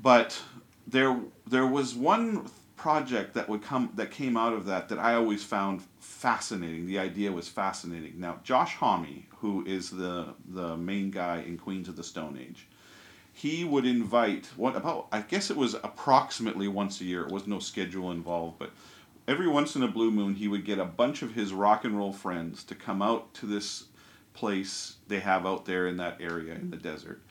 But 0.01 0.39
there, 0.85 1.17
there 1.47 1.65
was 1.65 1.95
one 1.95 2.49
project 2.75 3.33
that 3.33 3.47
would 3.49 3.61
come 3.61 3.91
that 3.95 4.09
came 4.09 4.37
out 4.37 4.53
of 4.53 4.65
that 4.65 4.89
that 4.89 4.99
I 4.99 5.13
always 5.15 5.43
found 5.43 5.81
fascinating. 5.99 6.85
The 6.85 6.99
idea 6.99 7.31
was 7.31 7.47
fascinating. 7.47 8.19
Now, 8.19 8.39
Josh 8.43 8.75
Homme, 8.75 9.25
who 9.37 9.65
is 9.65 9.89
the 9.89 10.33
the 10.49 10.75
main 10.77 11.11
guy 11.11 11.43
in 11.45 11.57
Queens 11.57 11.87
of 11.87 11.95
the 11.95 12.03
Stone 12.03 12.39
Age, 12.41 12.67
he 13.33 13.63
would 13.63 13.85
invite 13.85 14.47
what 14.55 14.75
about 14.75 15.07
I 15.11 15.21
guess 15.21 15.49
it 15.49 15.57
was 15.57 15.75
approximately 15.75 16.67
once 16.67 17.01
a 17.01 17.05
year. 17.05 17.23
It 17.23 17.31
was 17.31 17.47
no 17.47 17.59
schedule 17.59 18.11
involved, 18.11 18.57
but 18.59 18.71
every 19.29 19.47
once 19.47 19.75
in 19.75 19.83
a 19.83 19.87
blue 19.87 20.09
moon, 20.09 20.33
he 20.33 20.47
would 20.47 20.65
get 20.65 20.79
a 20.79 20.85
bunch 20.85 21.21
of 21.21 21.35
his 21.35 21.53
rock 21.53 21.85
and 21.85 21.95
roll 21.95 22.11
friends 22.11 22.63
to 22.63 22.73
come 22.73 22.99
out 22.99 23.31
to 23.35 23.45
this 23.45 23.85
place 24.33 24.95
they 25.07 25.19
have 25.19 25.45
out 25.45 25.65
there 25.65 25.87
in 25.87 25.97
that 25.97 26.17
area 26.19 26.55
in 26.55 26.71
the 26.71 26.77
desert. 26.77 27.21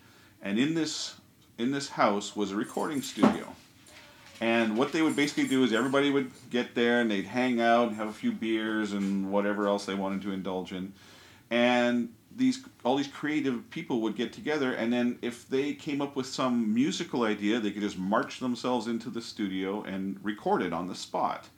And 0.40 0.58
in 0.58 0.74
this 0.74 1.16
in 1.58 1.72
this 1.72 1.88
house 1.88 2.36
was 2.36 2.52
a 2.52 2.56
recording 2.56 3.02
studio. 3.02 3.52
And 4.40 4.78
what 4.78 4.92
they 4.92 5.02
would 5.02 5.16
basically 5.16 5.48
do 5.48 5.64
is 5.64 5.72
everybody 5.72 6.12
would 6.12 6.30
get 6.50 6.76
there 6.76 7.00
and 7.00 7.10
they'd 7.10 7.24
hang 7.24 7.60
out 7.60 7.88
and 7.88 7.96
have 7.96 8.06
a 8.06 8.12
few 8.12 8.30
beers 8.30 8.92
and 8.92 9.32
whatever 9.32 9.66
else 9.66 9.84
they 9.84 9.96
wanted 9.96 10.22
to 10.22 10.30
indulge 10.30 10.72
in. 10.72 10.92
And 11.50 12.10
these 12.36 12.64
all 12.84 12.94
these 12.94 13.08
creative 13.08 13.68
people 13.70 14.02
would 14.02 14.14
get 14.14 14.32
together 14.32 14.74
and 14.74 14.92
then 14.92 15.18
if 15.20 15.48
they 15.48 15.72
came 15.72 16.00
up 16.00 16.14
with 16.14 16.26
some 16.26 16.72
musical 16.72 17.24
idea, 17.24 17.58
they 17.58 17.72
could 17.72 17.82
just 17.82 17.98
march 17.98 18.38
themselves 18.38 18.86
into 18.86 19.10
the 19.10 19.20
studio 19.20 19.82
and 19.82 20.20
record 20.22 20.62
it 20.62 20.72
on 20.72 20.86
the 20.86 20.94
spot. 20.94 21.48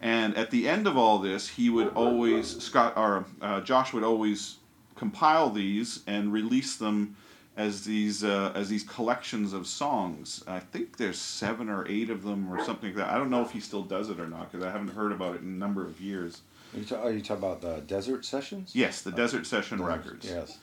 And 0.00 0.36
at 0.36 0.50
the 0.50 0.68
end 0.68 0.86
of 0.86 0.96
all 0.96 1.18
this, 1.18 1.48
he 1.48 1.70
would 1.70 1.88
always 1.94 2.60
Scott 2.62 2.94
or 2.96 3.24
uh, 3.40 3.60
Josh 3.62 3.92
would 3.92 4.04
always 4.04 4.56
compile 4.94 5.50
these 5.50 6.00
and 6.06 6.32
release 6.32 6.76
them 6.76 7.16
as 7.56 7.84
these 7.84 8.22
uh, 8.22 8.52
as 8.54 8.68
these 8.68 8.82
collections 8.84 9.52
of 9.54 9.66
songs. 9.66 10.44
I 10.46 10.60
think 10.60 10.98
there's 10.98 11.18
seven 11.18 11.70
or 11.70 11.86
eight 11.88 12.10
of 12.10 12.22
them 12.22 12.52
or 12.52 12.62
something 12.64 12.90
like 12.90 12.96
that. 12.98 13.08
I 13.08 13.16
don't 13.16 13.30
know 13.30 13.40
if 13.42 13.50
he 13.52 13.60
still 13.60 13.82
does 13.82 14.10
it 14.10 14.20
or 14.20 14.26
not 14.26 14.52
because 14.52 14.64
I 14.66 14.70
haven't 14.70 14.88
heard 14.94 15.12
about 15.12 15.36
it 15.36 15.40
in 15.40 15.48
a 15.48 15.58
number 15.58 15.86
of 15.86 16.00
years. 16.00 16.42
Are 16.74 16.78
you, 16.80 16.84
ta- 16.84 17.02
are 17.02 17.10
you 17.12 17.20
talking 17.22 17.44
about 17.44 17.62
the 17.62 17.80
desert 17.86 18.24
sessions? 18.26 18.72
Yes, 18.74 19.00
the 19.00 19.12
Desert 19.12 19.46
Session 19.46 19.78
Desert- 19.78 19.88
Records. 19.88 20.26
Yes. 20.26 20.58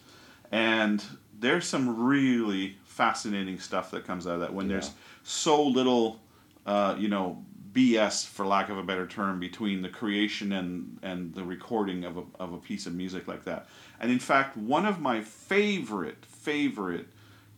And 0.51 1.03
there's 1.39 1.65
some 1.65 2.05
really 2.05 2.77
fascinating 2.85 3.57
stuff 3.59 3.89
that 3.91 4.05
comes 4.05 4.27
out 4.27 4.35
of 4.35 4.39
that 4.41 4.53
when 4.53 4.67
Yeah. 4.67 4.73
there's 4.73 4.91
so 5.23 5.63
little, 5.65 6.19
uh, 6.67 6.95
you 6.99 7.07
know, 7.07 7.43
BS 7.73 8.27
for 8.27 8.45
lack 8.45 8.69
of 8.69 8.77
a 8.77 8.83
better 8.83 9.07
term 9.07 9.39
between 9.39 9.81
the 9.81 9.89
creation 9.89 10.51
and 10.51 10.99
and 11.01 11.33
the 11.33 11.43
recording 11.43 12.03
of 12.05 12.17
a 12.17 12.23
of 12.39 12.53
a 12.53 12.57
piece 12.57 12.85
of 12.85 12.93
music 12.93 13.27
like 13.27 13.43
that. 13.45 13.67
And 13.99 14.11
in 14.11 14.19
fact, 14.19 14.55
one 14.55 14.85
of 14.85 15.01
my 15.01 15.21
favorite 15.21 16.25
favorite 16.25 17.07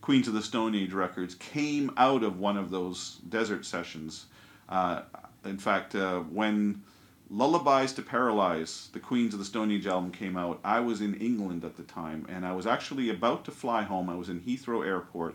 Queens 0.06 0.28
of 0.28 0.34
the 0.34 0.42
Stone 0.42 0.76
Age 0.76 0.92
records 0.92 1.34
came 1.34 1.90
out 1.96 2.22
of 2.22 2.38
one 2.38 2.56
of 2.56 2.70
those 2.70 3.16
desert 3.28 3.66
sessions. 3.66 4.26
Uh, 4.68 5.02
in 5.44 5.58
fact, 5.58 5.96
uh, 5.96 6.20
when 6.20 6.80
Lullabies 7.28 7.92
to 7.94 8.02
Paralyze, 8.02 8.88
the 8.92 9.00
Queens 9.00 9.32
of 9.34 9.40
the 9.40 9.44
Stone 9.44 9.72
Age 9.72 9.88
album 9.88 10.12
came 10.12 10.36
out, 10.36 10.60
I 10.62 10.78
was 10.78 11.00
in 11.00 11.14
England 11.14 11.64
at 11.64 11.76
the 11.76 11.82
time, 11.82 12.24
and 12.28 12.46
I 12.46 12.52
was 12.52 12.68
actually 12.68 13.10
about 13.10 13.44
to 13.46 13.50
fly 13.50 13.82
home. 13.82 14.08
I 14.08 14.14
was 14.14 14.28
in 14.28 14.40
Heathrow 14.40 14.86
Airport, 14.86 15.34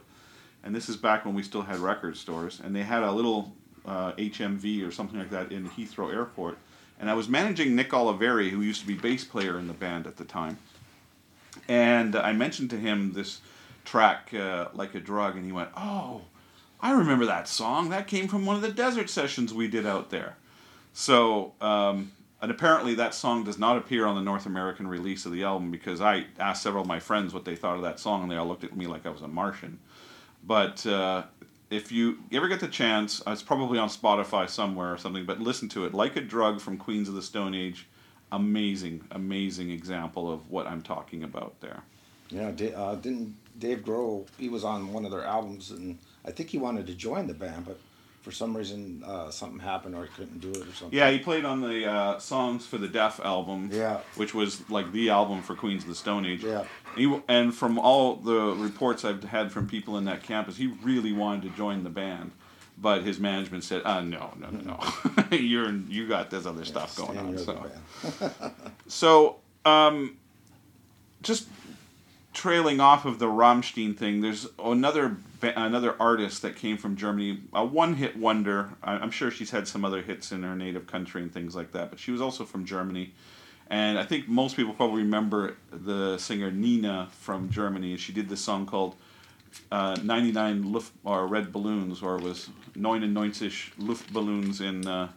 and 0.63 0.73
this 0.73 0.87
is 0.87 0.95
back 0.95 1.25
when 1.25 1.35
we 1.35 1.43
still 1.43 1.63
had 1.63 1.79
record 1.79 2.15
stores, 2.15 2.61
and 2.63 2.73
they 2.73 2.83
had 2.83 3.03
a 3.03 3.11
little 3.11 3.53
uh, 3.85 4.13
HMV 4.13 4.87
or 4.87 4.91
something 4.91 5.19
like 5.19 5.29
that 5.31 5.51
in 5.51 5.69
Heathrow 5.69 6.13
Airport. 6.13 6.57
And 6.99 7.09
I 7.09 7.13
was 7.13 7.27
managing 7.27 7.75
Nick 7.75 7.89
Oliveri, 7.89 8.49
who 8.49 8.61
used 8.61 8.81
to 8.81 8.87
be 8.87 8.93
bass 8.93 9.23
player 9.23 9.57
in 9.57 9.67
the 9.67 9.73
band 9.73 10.05
at 10.05 10.17
the 10.17 10.25
time. 10.25 10.59
And 11.67 12.15
I 12.15 12.31
mentioned 12.33 12.69
to 12.71 12.77
him 12.77 13.13
this 13.13 13.41
track, 13.85 14.33
uh, 14.33 14.67
Like 14.73 14.93
a 14.95 14.99
Drug, 14.99 15.35
and 15.35 15.45
he 15.45 15.51
went, 15.51 15.69
Oh, 15.75 16.21
I 16.79 16.91
remember 16.93 17.25
that 17.25 17.47
song. 17.47 17.89
That 17.89 18.07
came 18.07 18.27
from 18.27 18.45
one 18.45 18.55
of 18.55 18.61
the 18.61 18.71
desert 18.71 19.09
sessions 19.09 19.53
we 19.53 19.67
did 19.67 19.85
out 19.85 20.09
there. 20.09 20.35
So, 20.93 21.53
um, 21.61 22.11
and 22.41 22.51
apparently 22.51 22.95
that 22.95 23.13
song 23.13 23.43
does 23.43 23.59
not 23.59 23.77
appear 23.77 24.05
on 24.05 24.15
the 24.15 24.21
North 24.21 24.45
American 24.45 24.87
release 24.87 25.25
of 25.25 25.31
the 25.31 25.43
album 25.43 25.69
because 25.71 26.01
I 26.01 26.25
asked 26.39 26.63
several 26.63 26.81
of 26.81 26.87
my 26.87 26.99
friends 26.99 27.33
what 27.33 27.45
they 27.45 27.55
thought 27.55 27.75
of 27.75 27.83
that 27.83 27.99
song, 27.99 28.23
and 28.23 28.31
they 28.31 28.35
all 28.35 28.47
looked 28.47 28.63
at 28.63 28.75
me 28.75 28.87
like 28.87 29.05
I 29.05 29.09
was 29.09 29.21
a 29.21 29.27
Martian. 29.27 29.79
But 30.43 30.85
uh, 30.87 31.23
if 31.71 31.89
you 31.91 32.19
ever 32.33 32.49
get 32.49 32.59
the 32.59 32.67
chance, 32.67 33.21
uh, 33.25 33.31
it's 33.31 33.41
probably 33.41 33.79
on 33.79 33.87
Spotify 33.87 34.47
somewhere 34.47 34.93
or 34.93 34.97
something, 34.97 35.25
but 35.25 35.39
listen 35.39 35.69
to 35.69 35.85
it. 35.85 35.93
Like 35.93 36.17
a 36.17 36.21
Drug 36.21 36.59
from 36.59 36.77
Queens 36.77 37.07
of 37.07 37.15
the 37.15 37.21
Stone 37.21 37.55
Age. 37.55 37.87
Amazing, 38.33 39.05
amazing 39.11 39.71
example 39.71 40.31
of 40.31 40.49
what 40.51 40.67
I'm 40.67 40.81
talking 40.81 41.23
about 41.23 41.59
there. 41.61 41.81
Yeah, 42.29 42.51
uh, 42.75 42.95
didn't 42.95 43.35
Dave 43.57 43.79
Grohl? 43.79 44.27
He 44.37 44.49
was 44.49 44.63
on 44.63 44.93
one 44.93 45.05
of 45.05 45.11
their 45.11 45.25
albums, 45.25 45.71
and 45.71 45.97
I 46.25 46.31
think 46.31 46.49
he 46.49 46.57
wanted 46.57 46.87
to 46.87 46.93
join 46.93 47.27
the 47.27 47.33
band, 47.33 47.65
but 47.65 47.79
for 48.21 48.31
some 48.31 48.55
reason 48.55 49.03
uh, 49.05 49.31
something 49.31 49.59
happened 49.59 49.95
or 49.95 50.03
he 50.03 50.09
couldn't 50.09 50.39
do 50.39 50.49
it 50.51 50.57
or 50.67 50.73
something. 50.73 50.97
Yeah, 50.97 51.09
he 51.11 51.19
played 51.19 51.43
on 51.43 51.61
the 51.61 51.85
uh, 51.89 52.19
Songs 52.19 52.65
for 52.65 52.77
the 52.77 52.87
Deaf 52.87 53.19
album, 53.19 53.69
Yeah. 53.71 53.99
which 54.15 54.33
was 54.33 54.67
like 54.69 54.91
the 54.91 55.09
album 55.09 55.41
for 55.41 55.55
Queens 55.55 55.83
of 55.83 55.89
the 55.89 55.95
Stone 55.95 56.25
Age. 56.25 56.43
Yeah. 56.43 56.65
He, 56.95 57.19
and 57.27 57.53
from 57.55 57.79
all 57.79 58.15
the 58.17 58.55
reports 58.57 59.03
I've 59.03 59.23
had 59.23 59.51
from 59.51 59.67
people 59.67 59.97
in 59.97 60.05
that 60.05 60.23
campus, 60.23 60.57
he 60.57 60.67
really 60.83 61.13
wanted 61.13 61.43
to 61.43 61.49
join 61.57 61.83
the 61.83 61.89
band, 61.89 62.31
but 62.77 63.03
his 63.03 63.19
management 63.19 63.63
said, 63.63 63.81
"Uh, 63.85 64.01
no, 64.01 64.33
no, 64.37 64.49
no, 64.49 64.59
no. 65.31 65.37
You're 65.37 65.71
you 65.71 66.07
got 66.07 66.29
this 66.29 66.45
other 66.45 66.65
stuff 66.65 66.95
going 66.97 67.17
on." 67.17 67.37
So, 67.37 67.71
so 68.87 69.37
um, 69.65 70.17
just 71.21 71.47
trailing 72.33 72.79
off 72.79 73.05
of 73.05 73.19
the 73.19 73.27
Rammstein 73.27 73.97
thing, 73.97 74.21
there's 74.21 74.47
another 74.63 75.17
another 75.41 75.95
artist 75.99 76.43
that 76.43 76.55
came 76.55 76.77
from 76.77 76.95
Germany, 76.95 77.39
a 77.53 77.65
one-hit 77.65 78.15
wonder. 78.15 78.69
I'm 78.83 79.09
sure 79.09 79.31
she's 79.31 79.49
had 79.49 79.67
some 79.67 79.83
other 79.83 80.01
hits 80.03 80.31
in 80.31 80.43
her 80.43 80.55
native 80.55 80.85
country 80.85 81.23
and 81.23 81.33
things 81.33 81.55
like 81.55 81.71
that, 81.71 81.89
but 81.89 81.99
she 81.99 82.11
was 82.11 82.21
also 82.21 82.45
from 82.45 82.63
Germany. 82.63 83.13
And 83.69 83.97
I 83.97 84.03
think 84.03 84.27
most 84.27 84.55
people 84.55 84.73
probably 84.73 85.01
remember 85.01 85.55
the 85.71 86.17
singer 86.17 86.51
Nena 86.51 87.09
from 87.11 87.49
Germany. 87.49 87.97
She 87.97 88.11
did 88.13 88.29
this 88.29 88.41
song 88.41 88.65
called 88.65 88.95
uh, 89.71 89.97
99 90.03 90.71
Luft 90.71 90.91
or 91.03 91.25
Red 91.25 91.51
Balloons, 91.51 92.03
or 92.03 92.17
it 92.17 92.21
was 92.21 92.49
99 92.75 93.31
Luftballons 93.31 94.61
in 94.61 94.87
uh, 94.87 95.09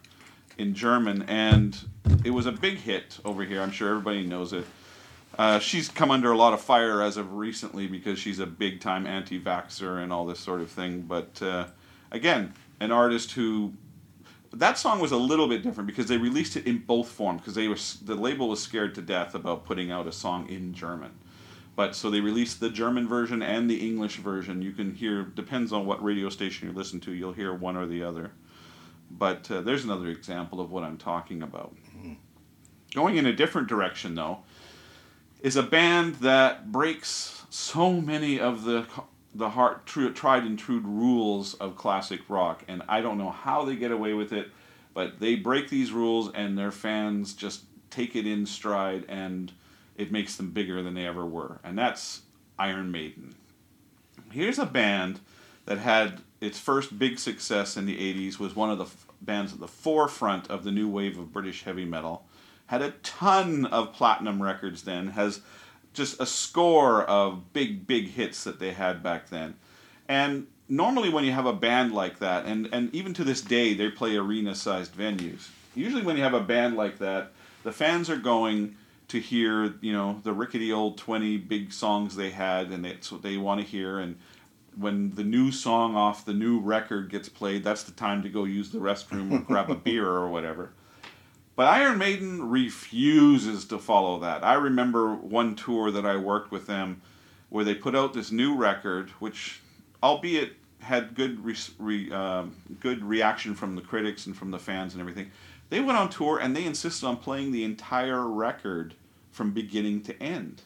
in 0.57 0.73
German, 0.73 1.23
and 1.23 1.77
it 2.23 2.29
was 2.29 2.45
a 2.45 2.51
big 2.51 2.77
hit 2.77 3.19
over 3.25 3.43
here. 3.43 3.61
I'm 3.61 3.71
sure 3.71 3.89
everybody 3.89 4.25
knows 4.25 4.53
it. 4.53 4.65
Uh, 5.37 5.59
she's 5.59 5.89
come 5.89 6.11
under 6.11 6.31
a 6.31 6.37
lot 6.37 6.53
of 6.53 6.61
fire 6.61 7.01
as 7.01 7.17
of 7.17 7.33
recently 7.33 7.87
because 7.87 8.17
she's 8.17 8.39
a 8.39 8.45
big 8.45 8.79
time 8.79 9.05
anti 9.05 9.39
vaxxer 9.39 10.01
and 10.01 10.13
all 10.13 10.25
this 10.25 10.39
sort 10.39 10.61
of 10.61 10.69
thing. 10.69 11.01
But 11.01 11.41
uh, 11.41 11.67
again, 12.11 12.53
an 12.79 12.91
artist 12.91 13.31
who. 13.31 13.73
That 14.53 14.77
song 14.77 15.01
was 15.01 15.11
a 15.11 15.17
little 15.17 15.49
bit 15.49 15.63
different 15.63 15.85
because 15.85 16.07
they 16.07 16.15
released 16.17 16.55
it 16.55 16.65
in 16.65 16.77
both 16.77 17.09
forms 17.09 17.41
because 17.41 17.55
they 17.55 17.67
were 17.67 17.75
the 18.05 18.15
label 18.15 18.47
was 18.47 18.61
scared 18.61 18.95
to 18.95 19.01
death 19.01 19.35
about 19.35 19.65
putting 19.65 19.91
out 19.91 20.07
a 20.07 20.13
song 20.13 20.47
in 20.47 20.73
German, 20.73 21.11
but 21.75 21.93
so 21.93 22.09
they 22.09 22.21
released 22.21 22.61
the 22.61 22.69
German 22.69 23.05
version 23.05 23.41
and 23.41 23.69
the 23.69 23.85
English 23.85 24.15
version. 24.15 24.61
You 24.61 24.71
can 24.71 24.95
hear 24.95 25.23
depends 25.23 25.73
on 25.73 25.85
what 25.85 26.01
radio 26.01 26.29
station 26.29 26.69
you 26.69 26.73
listen 26.73 27.01
to. 27.01 27.11
You'll 27.11 27.33
hear 27.33 27.53
one 27.53 27.75
or 27.75 27.85
the 27.85 28.01
other. 28.01 28.31
But 29.11 29.51
uh, 29.51 29.59
there's 29.59 29.83
another 29.83 30.07
example 30.07 30.61
of 30.61 30.71
what 30.71 30.85
I'm 30.85 30.97
talking 30.97 31.43
about. 31.43 31.75
Going 32.93 33.17
in 33.17 33.25
a 33.25 33.33
different 33.33 33.67
direction 33.67 34.15
though, 34.15 34.39
is 35.41 35.55
a 35.55 35.63
band 35.63 36.15
that 36.15 36.71
breaks 36.71 37.45
so 37.49 37.93
many 37.93 38.39
of 38.39 38.63
the 38.63 38.85
the 39.33 39.49
hard, 39.49 39.85
true, 39.85 40.13
tried 40.13 40.43
and 40.43 40.57
true 40.57 40.79
rules 40.79 41.55
of 41.55 41.75
classic 41.75 42.21
rock, 42.29 42.63
and 42.69 42.81
I 42.87 43.01
don't 43.01 43.17
know 43.17 43.31
how 43.31 43.65
they 43.65 43.75
get 43.75 43.91
away 43.91 44.13
with 44.13 44.31
it, 44.31 44.49
but 44.93 45.19
they 45.19 45.35
break 45.35 45.69
these 45.69 45.91
rules, 45.91 46.31
and 46.33 46.57
their 46.57 46.71
fans 46.71 47.33
just 47.33 47.63
take 47.89 48.15
it 48.15 48.25
in 48.25 48.45
stride, 48.45 49.03
and 49.09 49.51
it 49.97 50.09
makes 50.09 50.37
them 50.37 50.51
bigger 50.51 50.81
than 50.81 50.93
they 50.93 51.05
ever 51.05 51.25
were, 51.25 51.59
and 51.65 51.77
that's 51.77 52.21
Iron 52.57 52.91
Maiden. 52.91 53.35
Here's 54.31 54.57
a 54.57 54.65
band 54.65 55.19
that 55.65 55.79
had 55.79 56.21
its 56.39 56.59
first 56.59 56.97
big 56.97 57.19
success 57.19 57.75
in 57.75 57.85
the 57.85 57.97
80s 57.97 58.39
was 58.39 58.55
one 58.55 58.69
of 58.69 58.77
the 58.77 58.85
f- 58.85 59.07
bands 59.21 59.53
at 59.53 59.59
the 59.59 59.67
forefront 59.67 60.49
of 60.49 60.63
the 60.63 60.71
new 60.71 60.87
wave 60.87 61.17
of 61.17 61.33
British 61.33 61.63
heavy 61.63 61.85
metal 61.85 62.25
had 62.67 62.81
a 62.81 62.91
ton 63.03 63.65
of 63.65 63.93
platinum 63.93 64.41
records 64.41 64.83
then 64.83 65.07
has 65.07 65.41
just 65.93 66.19
a 66.19 66.25
score 66.25 67.03
of 67.03 67.53
big 67.53 67.87
big 67.87 68.09
hits 68.09 68.43
that 68.43 68.59
they 68.59 68.73
had 68.73 69.01
back 69.01 69.29
then. 69.29 69.55
And 70.07 70.47
normally 70.67 71.09
when 71.09 71.23
you 71.23 71.31
have 71.31 71.45
a 71.45 71.53
band 71.53 71.93
like 71.93 72.19
that 72.19 72.45
and 72.45 72.67
and 72.71 72.93
even 72.93 73.13
to 73.13 73.23
this 73.23 73.41
day 73.41 73.73
they 73.73 73.89
play 73.89 74.15
arena 74.15 74.55
sized 74.55 74.93
venues. 74.95 75.47
Usually 75.73 76.03
when 76.03 76.17
you 76.17 76.23
have 76.23 76.33
a 76.33 76.41
band 76.41 76.75
like 76.75 76.99
that 76.99 77.31
the 77.63 77.71
fans 77.71 78.09
are 78.09 78.17
going 78.17 78.75
to 79.07 79.19
hear 79.19 79.75
you 79.81 79.93
know 79.93 80.19
the 80.23 80.33
rickety 80.33 80.71
old 80.71 80.97
20 80.97 81.37
big 81.37 81.71
songs 81.71 82.15
they 82.15 82.31
had 82.31 82.71
and 82.71 82.83
that's 82.83 83.11
what 83.11 83.21
they 83.21 83.37
want 83.37 83.61
to 83.61 83.65
hear. 83.65 83.99
And 83.99 84.17
when 84.75 85.11
the 85.11 85.23
new 85.23 85.51
song 85.51 85.95
off 85.95 86.25
the 86.25 86.33
new 86.33 86.59
record 86.59 87.09
gets 87.09 87.29
played 87.29 87.63
that's 87.63 87.83
the 87.83 87.93
time 87.93 88.23
to 88.23 88.29
go 88.29 88.43
use 88.43 88.71
the 88.71 88.79
restroom 88.79 89.31
or 89.31 89.39
grab 89.39 89.69
a 89.69 89.75
beer 89.75 90.07
or 90.07 90.29
whatever 90.29 90.71
but 91.55 91.67
Iron 91.67 91.97
Maiden 91.97 92.49
refuses 92.49 93.65
to 93.65 93.79
follow 93.79 94.19
that. 94.19 94.43
I 94.43 94.55
remember 94.55 95.15
one 95.15 95.55
tour 95.55 95.91
that 95.91 96.05
I 96.05 96.17
worked 96.17 96.51
with 96.51 96.67
them 96.67 97.01
where 97.49 97.63
they 97.63 97.75
put 97.75 97.95
out 97.95 98.13
this 98.13 98.31
new 98.31 98.55
record, 98.55 99.09
which, 99.19 99.61
albeit 100.03 100.53
had 100.79 101.15
good 101.15 101.43
re- 101.43 101.55
re- 101.79 102.11
um, 102.11 102.55
good 102.79 103.03
reaction 103.03 103.55
from 103.55 103.75
the 103.75 103.81
critics 103.81 104.25
and 104.25 104.35
from 104.35 104.51
the 104.51 104.59
fans 104.59 104.93
and 104.93 105.01
everything, 105.01 105.31
they 105.69 105.79
went 105.79 105.97
on 105.97 106.09
tour 106.09 106.37
and 106.37 106.55
they 106.55 106.65
insisted 106.65 107.05
on 107.05 107.17
playing 107.17 107.51
the 107.51 107.63
entire 107.63 108.27
record 108.27 108.93
from 109.31 109.51
beginning 109.51 110.01
to 110.01 110.21
end. 110.21 110.61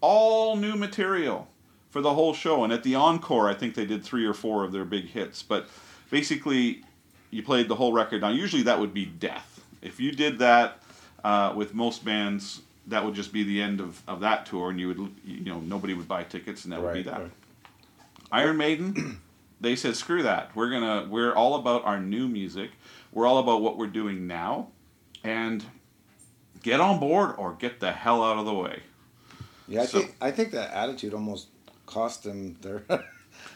All 0.00 0.56
new 0.56 0.76
material 0.76 1.48
for 1.90 2.00
the 2.00 2.14
whole 2.14 2.32
show. 2.32 2.64
And 2.64 2.72
at 2.72 2.82
the 2.82 2.94
encore, 2.94 3.48
I 3.48 3.54
think 3.54 3.74
they 3.74 3.84
did 3.84 4.04
three 4.04 4.24
or 4.24 4.34
four 4.34 4.64
of 4.64 4.72
their 4.72 4.84
big 4.84 5.06
hits. 5.06 5.42
But 5.42 5.68
basically, 6.10 6.84
you 7.30 7.42
played 7.42 7.68
the 7.68 7.74
whole 7.74 7.92
record. 7.92 8.22
Now, 8.22 8.30
usually 8.30 8.62
that 8.62 8.78
would 8.78 8.94
be 8.94 9.04
death. 9.04 9.49
If 9.82 9.98
you 10.00 10.12
did 10.12 10.38
that 10.40 10.78
uh, 11.24 11.52
with 11.56 11.74
most 11.74 12.04
bands, 12.04 12.62
that 12.86 13.04
would 13.04 13.14
just 13.14 13.32
be 13.32 13.42
the 13.42 13.60
end 13.62 13.80
of, 13.80 14.02
of 14.08 14.20
that 14.20 14.46
tour, 14.46 14.70
and 14.70 14.78
you 14.80 14.88
would 14.88 15.14
you 15.24 15.40
know 15.40 15.60
nobody 15.60 15.94
would 15.94 16.08
buy 16.08 16.24
tickets, 16.24 16.64
and 16.64 16.72
that 16.72 16.82
would 16.82 16.94
be 16.94 17.02
that. 17.02 17.20
right. 17.20 17.30
Iron 18.32 18.56
Maiden, 18.56 19.20
they 19.60 19.76
said 19.76 19.96
screw 19.96 20.22
that. 20.22 20.54
We're 20.54 20.70
gonna 20.70 21.06
we're 21.10 21.34
all 21.34 21.54
about 21.56 21.84
our 21.84 22.00
new 22.00 22.28
music. 22.28 22.70
We're 23.12 23.26
all 23.26 23.38
about 23.38 23.60
what 23.62 23.76
we're 23.76 23.86
doing 23.88 24.26
now, 24.26 24.68
and 25.24 25.64
get 26.62 26.80
on 26.80 27.00
board 27.00 27.34
or 27.38 27.54
get 27.54 27.80
the 27.80 27.92
hell 27.92 28.22
out 28.22 28.38
of 28.38 28.44
the 28.46 28.54
way. 28.54 28.82
Yeah, 29.66 29.82
I 29.82 29.86
So- 29.86 29.98
think 30.00 30.16
I 30.20 30.30
think 30.30 30.52
that 30.52 30.72
attitude 30.72 31.14
almost 31.14 31.48
cost 31.86 32.22
them 32.24 32.56
their 32.60 32.82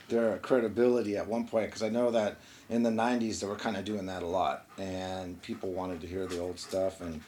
their 0.09 0.39
credibility 0.39 1.17
at 1.17 1.27
one 1.27 1.47
point 1.47 1.67
because 1.67 1.83
I 1.83 1.89
know 1.89 2.11
that 2.11 2.37
in 2.69 2.83
the 2.83 2.91
'90s 2.91 3.41
they 3.41 3.47
were 3.47 3.57
kind 3.57 3.77
of 3.77 3.85
doing 3.85 4.07
that 4.07 4.23
a 4.23 4.27
lot, 4.27 4.67
and 4.79 5.41
people 5.43 5.73
wanted 5.73 6.01
to 6.01 6.07
hear 6.07 6.27
the 6.27 6.39
old 6.41 6.59
stuff, 6.59 7.01
and 7.01 7.21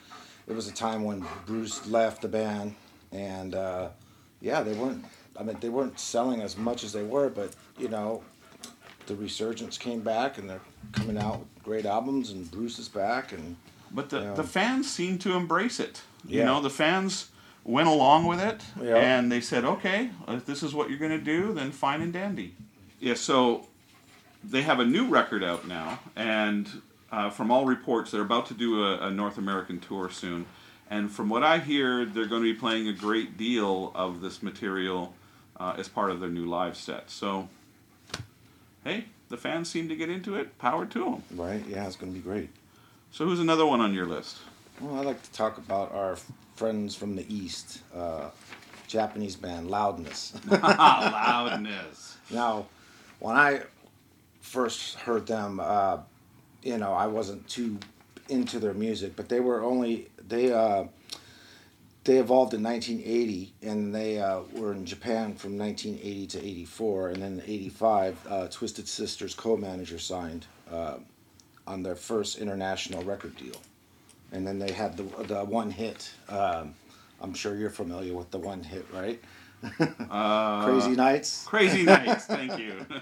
it 0.46 0.54
was 0.54 0.68
a 0.68 0.72
time 0.72 1.04
when 1.04 1.24
Bruce 1.46 1.86
left 1.86 2.22
the 2.22 2.28
band, 2.28 2.74
and 3.12 3.54
uh, 3.54 3.88
yeah, 4.40 4.62
they 4.62 4.74
weren't. 4.74 5.04
I 5.38 5.42
mean, 5.42 5.56
they 5.60 5.68
weren't 5.68 5.98
selling 6.00 6.40
as 6.40 6.56
much 6.56 6.82
as 6.84 6.92
they 6.92 7.02
were, 7.02 7.28
but 7.28 7.54
you 7.78 7.88
know, 7.88 8.22
the 9.06 9.14
resurgence 9.16 9.76
came 9.78 10.00
back, 10.00 10.38
and 10.38 10.48
they're 10.48 10.60
coming 10.92 11.18
out 11.18 11.40
with 11.40 11.62
great 11.62 11.84
albums, 11.86 12.30
and 12.30 12.50
Bruce 12.50 12.78
is 12.78 12.88
back, 12.88 13.32
and 13.32 13.56
But 13.92 14.10
the, 14.10 14.20
Yeah. 14.20 14.34
the 14.34 14.42
fans 14.44 14.90
seemed 14.90 15.20
to 15.22 15.34
embrace 15.34 15.78
it. 15.78 16.02
You 16.26 16.42
know, 16.44 16.60
the 16.60 16.70
fans 16.70 17.30
went 17.62 17.88
along 17.88 18.26
with 18.26 18.40
it, 18.40 18.60
Yeah. 18.82 18.96
and 18.96 19.30
they 19.30 19.40
said, 19.40 19.64
"Okay, 19.64 20.10
if 20.26 20.44
this 20.44 20.62
is 20.64 20.74
what 20.74 20.88
you're 20.90 20.98
going 20.98 21.16
to 21.16 21.24
do, 21.24 21.52
then 21.54 21.70
fine 21.70 22.00
and 22.02 22.12
dandy." 22.12 22.56
Yeah. 22.98 23.14
So 23.14 23.68
they 24.48 24.62
have 24.62 24.80
a 24.80 24.84
new 24.84 25.08
record 25.08 25.42
out 25.42 25.66
now, 25.66 26.00
and 26.14 26.82
uh, 27.10 27.30
from 27.30 27.50
all 27.50 27.64
reports, 27.64 28.10
they're 28.10 28.22
about 28.22 28.46
to 28.46 28.54
do 28.54 28.84
a, 28.84 29.08
a 29.08 29.10
North 29.10 29.38
American 29.38 29.80
tour 29.80 30.10
soon. 30.10 30.46
And 30.88 31.10
from 31.10 31.28
what 31.28 31.42
I 31.42 31.58
hear, 31.58 32.04
they're 32.04 32.26
going 32.26 32.42
to 32.42 32.52
be 32.52 32.58
playing 32.58 32.86
a 32.88 32.92
great 32.92 33.36
deal 33.36 33.90
of 33.94 34.20
this 34.20 34.42
material 34.42 35.14
uh, 35.58 35.74
as 35.76 35.88
part 35.88 36.10
of 36.10 36.20
their 36.20 36.28
new 36.28 36.46
live 36.46 36.76
set. 36.76 37.10
So, 37.10 37.48
hey, 38.84 39.06
the 39.28 39.36
fans 39.36 39.68
seem 39.68 39.88
to 39.88 39.96
get 39.96 40.08
into 40.08 40.36
it. 40.36 40.58
Power 40.58 40.86
to 40.86 40.98
them. 40.98 41.22
right, 41.34 41.64
yeah, 41.66 41.86
it's 41.86 41.96
gonna 41.96 42.12
be 42.12 42.20
great. 42.20 42.50
So, 43.10 43.24
who's 43.24 43.40
another 43.40 43.66
one 43.66 43.80
on 43.80 43.94
your 43.94 44.06
list? 44.06 44.38
Well, 44.80 44.98
I'd 45.00 45.06
like 45.06 45.22
to 45.22 45.32
talk 45.32 45.58
about 45.58 45.92
our 45.92 46.18
friends 46.54 46.94
from 46.94 47.16
the 47.16 47.24
East, 47.34 47.80
uh, 47.94 48.30
Japanese 48.86 49.36
band 49.36 49.70
Loudness. 49.70 50.34
Loudness. 50.50 52.18
now, 52.30 52.66
when 53.18 53.36
I 53.36 53.62
first 54.46 54.94
heard 54.94 55.26
them, 55.26 55.60
uh, 55.62 55.98
you 56.62 56.78
know, 56.78 56.92
I 56.92 57.06
wasn't 57.08 57.46
too 57.48 57.78
into 58.28 58.58
their 58.58 58.74
music, 58.74 59.14
but 59.16 59.28
they 59.28 59.40
were 59.40 59.62
only 59.62 60.08
they 60.26 60.52
uh, 60.52 60.84
they 62.04 62.18
evolved 62.18 62.54
in 62.54 62.62
1980, 62.62 63.52
and 63.62 63.94
they 63.94 64.20
uh, 64.20 64.40
were 64.52 64.72
in 64.72 64.86
Japan 64.86 65.34
from 65.34 65.58
1980 65.58 66.26
to 66.28 66.38
84, 66.38 67.08
and 67.08 67.22
then 67.22 67.32
in 67.40 67.42
85, 67.42 68.26
uh, 68.28 68.46
Twisted 68.48 68.86
Sisters 68.86 69.34
co-manager 69.34 69.98
signed 69.98 70.46
uh, 70.70 70.98
on 71.66 71.82
their 71.82 71.96
first 71.96 72.38
international 72.38 73.02
record 73.02 73.36
deal, 73.36 73.60
and 74.30 74.46
then 74.46 74.60
they 74.60 74.72
had 74.72 74.96
the 74.96 75.02
the 75.24 75.44
one 75.44 75.70
hit. 75.70 76.10
Um, 76.28 76.74
I'm 77.20 77.34
sure 77.34 77.56
you're 77.56 77.70
familiar 77.70 78.14
with 78.14 78.30
the 78.30 78.38
one 78.38 78.62
hit, 78.62 78.86
right? 78.92 79.20
Uh, 80.10 80.64
Crazy 80.64 80.90
Nights. 80.96 81.44
Crazy 81.46 81.82
Nights. 81.84 82.26
Thank 82.26 82.58
you. 82.58 82.86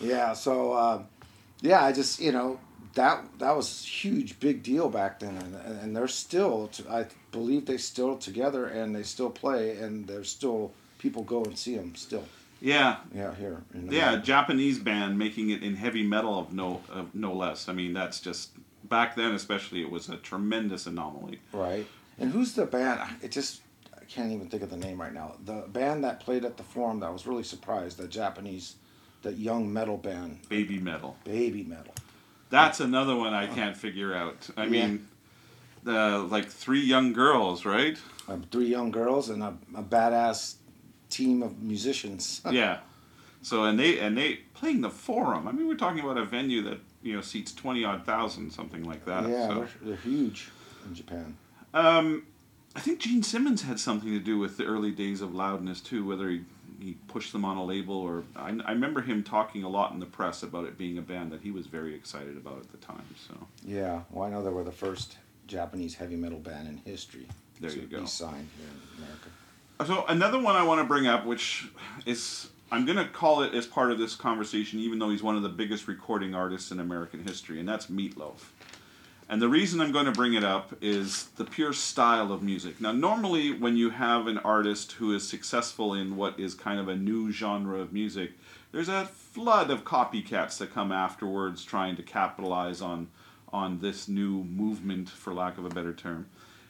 Yeah, 0.00 0.32
so 0.34 0.76
um, 0.76 1.06
yeah, 1.62 1.82
I 1.84 1.92
just 1.92 2.20
you 2.20 2.32
know 2.32 2.58
that 2.94 3.24
that 3.38 3.56
was 3.56 3.84
huge 3.84 4.38
big 4.40 4.62
deal 4.62 4.88
back 4.90 5.20
then, 5.20 5.36
and, 5.36 5.54
and 5.80 5.96
they're 5.96 6.08
still 6.08 6.66
t- 6.68 6.84
I 6.90 7.06
believe 7.30 7.66
they 7.66 7.78
still 7.78 8.18
together 8.18 8.66
and 8.66 8.94
they 8.94 9.04
still 9.04 9.30
play 9.30 9.78
and 9.78 10.06
there's 10.06 10.28
still 10.28 10.72
people 10.98 11.22
go 11.22 11.44
and 11.44 11.56
see 11.56 11.76
them 11.76 11.94
still. 11.94 12.24
yeah. 12.60 12.96
Yeah, 13.14 13.34
here. 13.36 13.62
In 13.72 13.90
Yeah. 13.90 14.16
Japanese 14.16 14.78
band 14.80 15.16
making 15.18 15.50
it 15.50 15.62
in 15.62 15.76
heavy 15.76 16.02
metal 16.02 16.38
of 16.38 16.52
no 16.52 16.82
of 16.90 17.14
no 17.14 17.32
less. 17.32 17.68
I 17.68 17.72
mean, 17.72 17.94
that's 17.94 18.20
just 18.20 18.50
back 18.82 19.14
then, 19.14 19.32
especially, 19.32 19.80
it 19.80 19.90
was 19.90 20.08
a 20.08 20.16
tremendous 20.16 20.86
anomaly. 20.86 21.40
Right. 21.52 21.86
And 22.18 22.32
who's 22.32 22.54
the 22.54 22.66
band? 22.66 23.00
It 23.22 23.30
just 23.30 23.62
I 24.04 24.06
can't 24.06 24.32
even 24.32 24.48
think 24.48 24.62
of 24.62 24.68
the 24.68 24.76
name 24.76 25.00
right 25.00 25.14
now. 25.14 25.34
The 25.46 25.64
band 25.68 26.04
that 26.04 26.20
played 26.20 26.44
at 26.44 26.58
the 26.58 26.62
Forum 26.62 27.00
that 27.00 27.06
I 27.06 27.10
was 27.10 27.26
really 27.26 27.42
surprised. 27.42 27.96
That 27.96 28.10
Japanese, 28.10 28.76
that 29.22 29.38
young 29.38 29.72
metal 29.72 29.96
band, 29.96 30.40
Baby 30.50 30.78
metal. 30.78 31.16
Baby 31.24 31.64
Metal. 31.64 31.94
That's 32.50 32.80
another 32.80 33.16
one 33.16 33.32
I 33.32 33.46
can't 33.46 33.76
figure 33.76 34.14
out. 34.14 34.48
I 34.58 34.66
mean, 34.66 35.08
the 35.84 36.18
like 36.30 36.48
three 36.48 36.82
young 36.82 37.14
girls, 37.14 37.64
right? 37.64 37.96
Um, 38.28 38.44
three 38.50 38.66
young 38.66 38.90
girls 38.90 39.30
and 39.30 39.42
a, 39.42 39.56
a 39.74 39.82
badass 39.82 40.56
team 41.08 41.42
of 41.42 41.62
musicians. 41.62 42.42
yeah. 42.50 42.80
So 43.40 43.64
and 43.64 43.78
they 43.78 43.98
and 44.00 44.18
they 44.18 44.40
playing 44.52 44.82
the 44.82 44.90
Forum. 44.90 45.48
I 45.48 45.52
mean, 45.52 45.66
we're 45.66 45.76
talking 45.76 46.00
about 46.00 46.18
a 46.18 46.26
venue 46.26 46.60
that 46.62 46.80
you 47.02 47.14
know 47.14 47.22
seats 47.22 47.54
twenty 47.54 47.86
odd 47.86 48.04
thousand, 48.04 48.50
something 48.50 48.84
like 48.84 49.06
that. 49.06 49.26
yeah, 49.26 49.48
so. 49.48 49.54
they're, 49.54 49.68
they're 49.80 49.96
huge 49.96 50.50
in 50.86 50.94
Japan. 50.94 51.36
Um, 51.72 52.24
I 52.76 52.80
think 52.80 53.00
Gene 53.00 53.22
Simmons 53.22 53.62
had 53.62 53.78
something 53.78 54.10
to 54.10 54.18
do 54.18 54.38
with 54.38 54.56
the 54.56 54.64
early 54.64 54.90
days 54.90 55.20
of 55.20 55.34
Loudness 55.34 55.80
too, 55.80 56.04
whether 56.06 56.28
he, 56.28 56.42
he 56.80 56.96
pushed 57.08 57.32
them 57.32 57.44
on 57.44 57.56
a 57.56 57.64
label 57.64 57.96
or 57.96 58.24
I, 58.34 58.58
I 58.64 58.72
remember 58.72 59.00
him 59.00 59.22
talking 59.22 59.62
a 59.62 59.68
lot 59.68 59.92
in 59.92 60.00
the 60.00 60.06
press 60.06 60.42
about 60.42 60.64
it 60.64 60.76
being 60.76 60.98
a 60.98 61.02
band 61.02 61.30
that 61.32 61.42
he 61.42 61.50
was 61.50 61.66
very 61.66 61.94
excited 61.94 62.36
about 62.36 62.58
at 62.58 62.70
the 62.72 62.78
time. 62.78 63.04
So 63.28 63.34
Yeah, 63.64 64.00
well, 64.10 64.24
I 64.24 64.30
know 64.30 64.42
they 64.42 64.50
were 64.50 64.64
the 64.64 64.72
first 64.72 65.18
Japanese 65.46 65.94
heavy 65.94 66.16
metal 66.16 66.38
band 66.38 66.68
in 66.68 66.78
history. 66.78 67.28
There 67.60 67.70
to 67.70 67.80
you 67.80 67.86
go. 67.86 68.00
Be 68.00 68.06
signed 68.06 68.48
here 68.58 68.68
in 68.68 69.04
America. 69.04 69.28
So 69.86 70.04
another 70.08 70.40
one 70.40 70.56
I 70.56 70.62
want 70.62 70.80
to 70.80 70.84
bring 70.84 71.06
up, 71.06 71.26
which 71.26 71.68
is 72.06 72.48
I'm 72.72 72.84
going 72.86 72.98
to 72.98 73.06
call 73.06 73.42
it 73.42 73.54
as 73.54 73.66
part 73.66 73.92
of 73.92 73.98
this 73.98 74.16
conversation, 74.16 74.80
even 74.80 74.98
though 74.98 75.10
he's 75.10 75.22
one 75.22 75.36
of 75.36 75.42
the 75.42 75.48
biggest 75.48 75.86
recording 75.86 76.34
artists 76.34 76.72
in 76.72 76.80
American 76.80 77.22
history, 77.22 77.60
and 77.60 77.68
that's 77.68 77.86
Meatloaf. 77.86 78.38
And 79.28 79.40
the 79.40 79.48
reason 79.48 79.80
I'm 79.80 79.92
going 79.92 80.04
to 80.04 80.12
bring 80.12 80.34
it 80.34 80.44
up 80.44 80.74
is 80.82 81.28
the 81.36 81.44
pure 81.44 81.72
style 81.72 82.30
of 82.30 82.42
music. 82.42 82.80
Now, 82.80 82.92
normally 82.92 83.52
when 83.52 83.76
you 83.76 83.90
have 83.90 84.26
an 84.26 84.38
artist 84.38 84.92
who 84.92 85.14
is 85.14 85.26
successful 85.26 85.94
in 85.94 86.16
what 86.16 86.38
is 86.38 86.54
kind 86.54 86.78
of 86.78 86.88
a 86.88 86.96
new 86.96 87.32
genre 87.32 87.80
of 87.80 87.92
music, 87.92 88.32
there's 88.70 88.90
a 88.90 89.06
flood 89.06 89.70
of 89.70 89.84
copycats 89.84 90.58
that 90.58 90.74
come 90.74 90.92
afterwards 90.92 91.64
trying 91.64 91.96
to 91.96 92.02
capitalize 92.02 92.80
on 92.80 93.08
on 93.52 93.78
this 93.78 94.08
new 94.08 94.42
movement, 94.42 95.08
for 95.08 95.32
lack 95.32 95.56
of 95.58 95.64
a 95.64 95.68
better 95.68 95.92
term. 95.92 96.26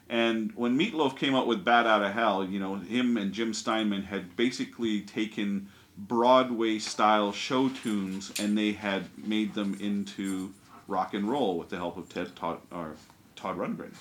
And 0.09 0.53
when 0.55 0.79
Meatloaf 0.79 1.17
came 1.17 1.35
out 1.35 1.47
with 1.47 1.65
Bat 1.65 1.87
Out 1.87 2.03
of 2.03 2.13
Hell, 2.13 2.45
you 2.45 2.61
know, 2.61 2.75
him 2.77 3.17
and 3.17 3.33
Jim 3.33 3.55
Steinman 3.55 4.03
had 4.03 4.37
basically 4.37 5.01
taken 5.01 5.69
Broadway 5.97 6.79
style 6.79 7.33
show 7.33 7.71
tunes 7.71 8.33
and 8.39 8.59
they 8.59 8.73
had 8.73 9.07
made 9.17 9.55
them 9.55 9.79
into 9.81 10.53
rock 10.87 11.15
and 11.15 11.31
roll 11.31 11.59
with 11.59 11.69
the 11.69 11.77
help 11.77 11.97
of 11.97 12.09
Ted 12.09 12.35
Todd 12.37 12.59
or 12.71 12.97
Todd 13.37 13.59
Rundgren. 13.59 13.95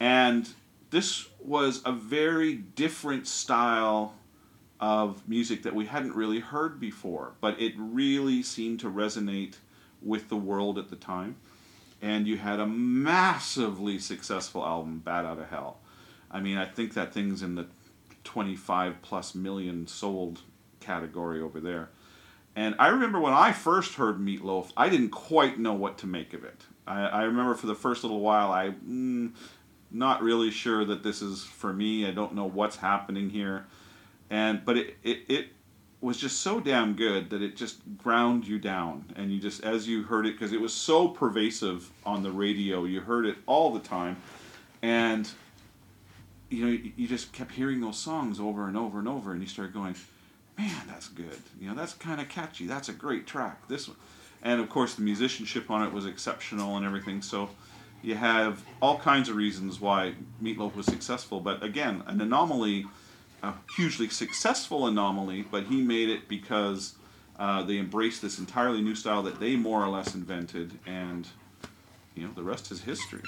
And 0.00 0.48
this 0.90 1.28
was 1.40 1.82
a 1.84 1.92
very 1.92 2.54
different 2.54 3.26
style 3.26 4.14
of 4.80 5.26
music 5.28 5.62
that 5.62 5.74
we 5.74 5.86
hadn't 5.86 6.14
really 6.14 6.40
heard 6.40 6.80
before, 6.80 7.32
but 7.40 7.60
it 7.60 7.74
really 7.76 8.42
seemed 8.42 8.80
to 8.80 8.90
resonate 8.90 9.56
with 10.02 10.28
the 10.28 10.36
world 10.36 10.78
at 10.78 10.90
the 10.90 10.96
time. 10.96 11.36
And 12.02 12.26
you 12.26 12.36
had 12.36 12.60
a 12.60 12.66
massively 12.66 13.98
successful 13.98 14.64
album, 14.64 15.00
Bat 15.04 15.24
Out 15.24 15.38
of 15.38 15.48
Hell. 15.48 15.78
I 16.30 16.40
mean, 16.40 16.58
I 16.58 16.66
think 16.66 16.94
that 16.94 17.14
thing's 17.14 17.42
in 17.42 17.54
the 17.54 17.66
25 18.24 19.00
plus 19.00 19.34
million 19.34 19.86
sold 19.86 20.40
category 20.80 21.40
over 21.40 21.60
there. 21.60 21.90
And 22.56 22.76
I 22.78 22.88
remember 22.88 23.18
when 23.18 23.32
I 23.32 23.52
first 23.52 23.94
heard 23.94 24.18
Meatloaf, 24.18 24.70
I 24.76 24.88
didn't 24.88 25.10
quite 25.10 25.58
know 25.58 25.72
what 25.72 25.98
to 25.98 26.06
make 26.06 26.34
of 26.34 26.44
it. 26.44 26.62
I, 26.86 27.06
I 27.06 27.22
remember 27.22 27.54
for 27.54 27.66
the 27.66 27.74
first 27.74 28.04
little 28.04 28.20
while, 28.20 28.52
I 28.52 28.70
mm, 28.70 29.32
not 29.90 30.22
really 30.22 30.50
sure 30.50 30.84
that 30.84 31.02
this 31.02 31.22
is 31.22 31.42
for 31.42 31.72
me. 31.72 32.06
I 32.06 32.10
don't 32.10 32.34
know 32.34 32.46
what's 32.46 32.76
happening 32.76 33.30
here, 33.30 33.66
and 34.30 34.64
but 34.64 34.76
it 34.76 34.96
it, 35.02 35.18
it 35.28 35.46
was 36.00 36.18
just 36.18 36.42
so 36.42 36.60
damn 36.60 36.94
good 36.94 37.30
that 37.30 37.40
it 37.40 37.56
just 37.56 37.80
ground 37.96 38.46
you 38.46 38.58
down, 38.58 39.06
and 39.16 39.32
you 39.32 39.40
just 39.40 39.64
as 39.64 39.88
you 39.88 40.02
heard 40.02 40.26
it 40.26 40.32
because 40.32 40.52
it 40.52 40.60
was 40.60 40.72
so 40.72 41.08
pervasive 41.08 41.90
on 42.04 42.22
the 42.22 42.30
radio, 42.30 42.84
you 42.84 43.00
heard 43.00 43.26
it 43.26 43.36
all 43.46 43.72
the 43.72 43.80
time, 43.80 44.16
and 44.82 45.28
you 46.50 46.64
know 46.64 46.70
you, 46.70 46.92
you 46.96 47.08
just 47.08 47.32
kept 47.32 47.52
hearing 47.52 47.80
those 47.80 47.98
songs 47.98 48.38
over 48.38 48.68
and 48.68 48.76
over 48.76 48.98
and 48.98 49.08
over, 49.08 49.32
and 49.32 49.40
you 49.40 49.48
started 49.48 49.72
going 49.72 49.94
man, 50.56 50.82
that's 50.86 51.08
good. 51.08 51.40
You 51.60 51.68
know, 51.68 51.74
that's 51.74 51.94
kind 51.94 52.20
of 52.20 52.28
catchy. 52.28 52.66
That's 52.66 52.88
a 52.88 52.92
great 52.92 53.26
track. 53.26 53.68
This 53.68 53.88
one, 53.88 53.96
and 54.42 54.60
of 54.60 54.68
course, 54.68 54.94
the 54.94 55.02
musicianship 55.02 55.70
on 55.70 55.82
it 55.82 55.92
was 55.92 56.06
exceptional 56.06 56.76
and 56.76 56.84
everything. 56.84 57.22
So, 57.22 57.50
you 58.02 58.14
have 58.14 58.62
all 58.82 58.98
kinds 58.98 59.28
of 59.30 59.36
reasons 59.36 59.80
why 59.80 60.14
Meatloaf 60.42 60.76
was 60.76 60.86
successful. 60.86 61.40
But 61.40 61.62
again, 61.62 62.02
an 62.06 62.20
anomaly, 62.20 62.86
a 63.42 63.54
hugely 63.76 64.08
successful 64.10 64.86
anomaly. 64.86 65.46
But 65.50 65.64
he 65.64 65.80
made 65.80 66.10
it 66.10 66.28
because 66.28 66.94
uh, 67.38 67.62
they 67.62 67.78
embraced 67.78 68.22
this 68.22 68.38
entirely 68.38 68.82
new 68.82 68.94
style 68.94 69.22
that 69.22 69.40
they 69.40 69.56
more 69.56 69.82
or 69.82 69.88
less 69.88 70.14
invented, 70.14 70.78
and 70.86 71.26
you 72.14 72.24
know, 72.24 72.32
the 72.34 72.42
rest 72.42 72.70
is 72.70 72.82
history. 72.82 73.22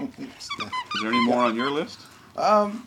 Is 0.00 0.48
there 1.02 1.10
any 1.10 1.24
more 1.24 1.40
on 1.44 1.56
your 1.56 1.70
list? 1.70 2.00
Um, 2.36 2.86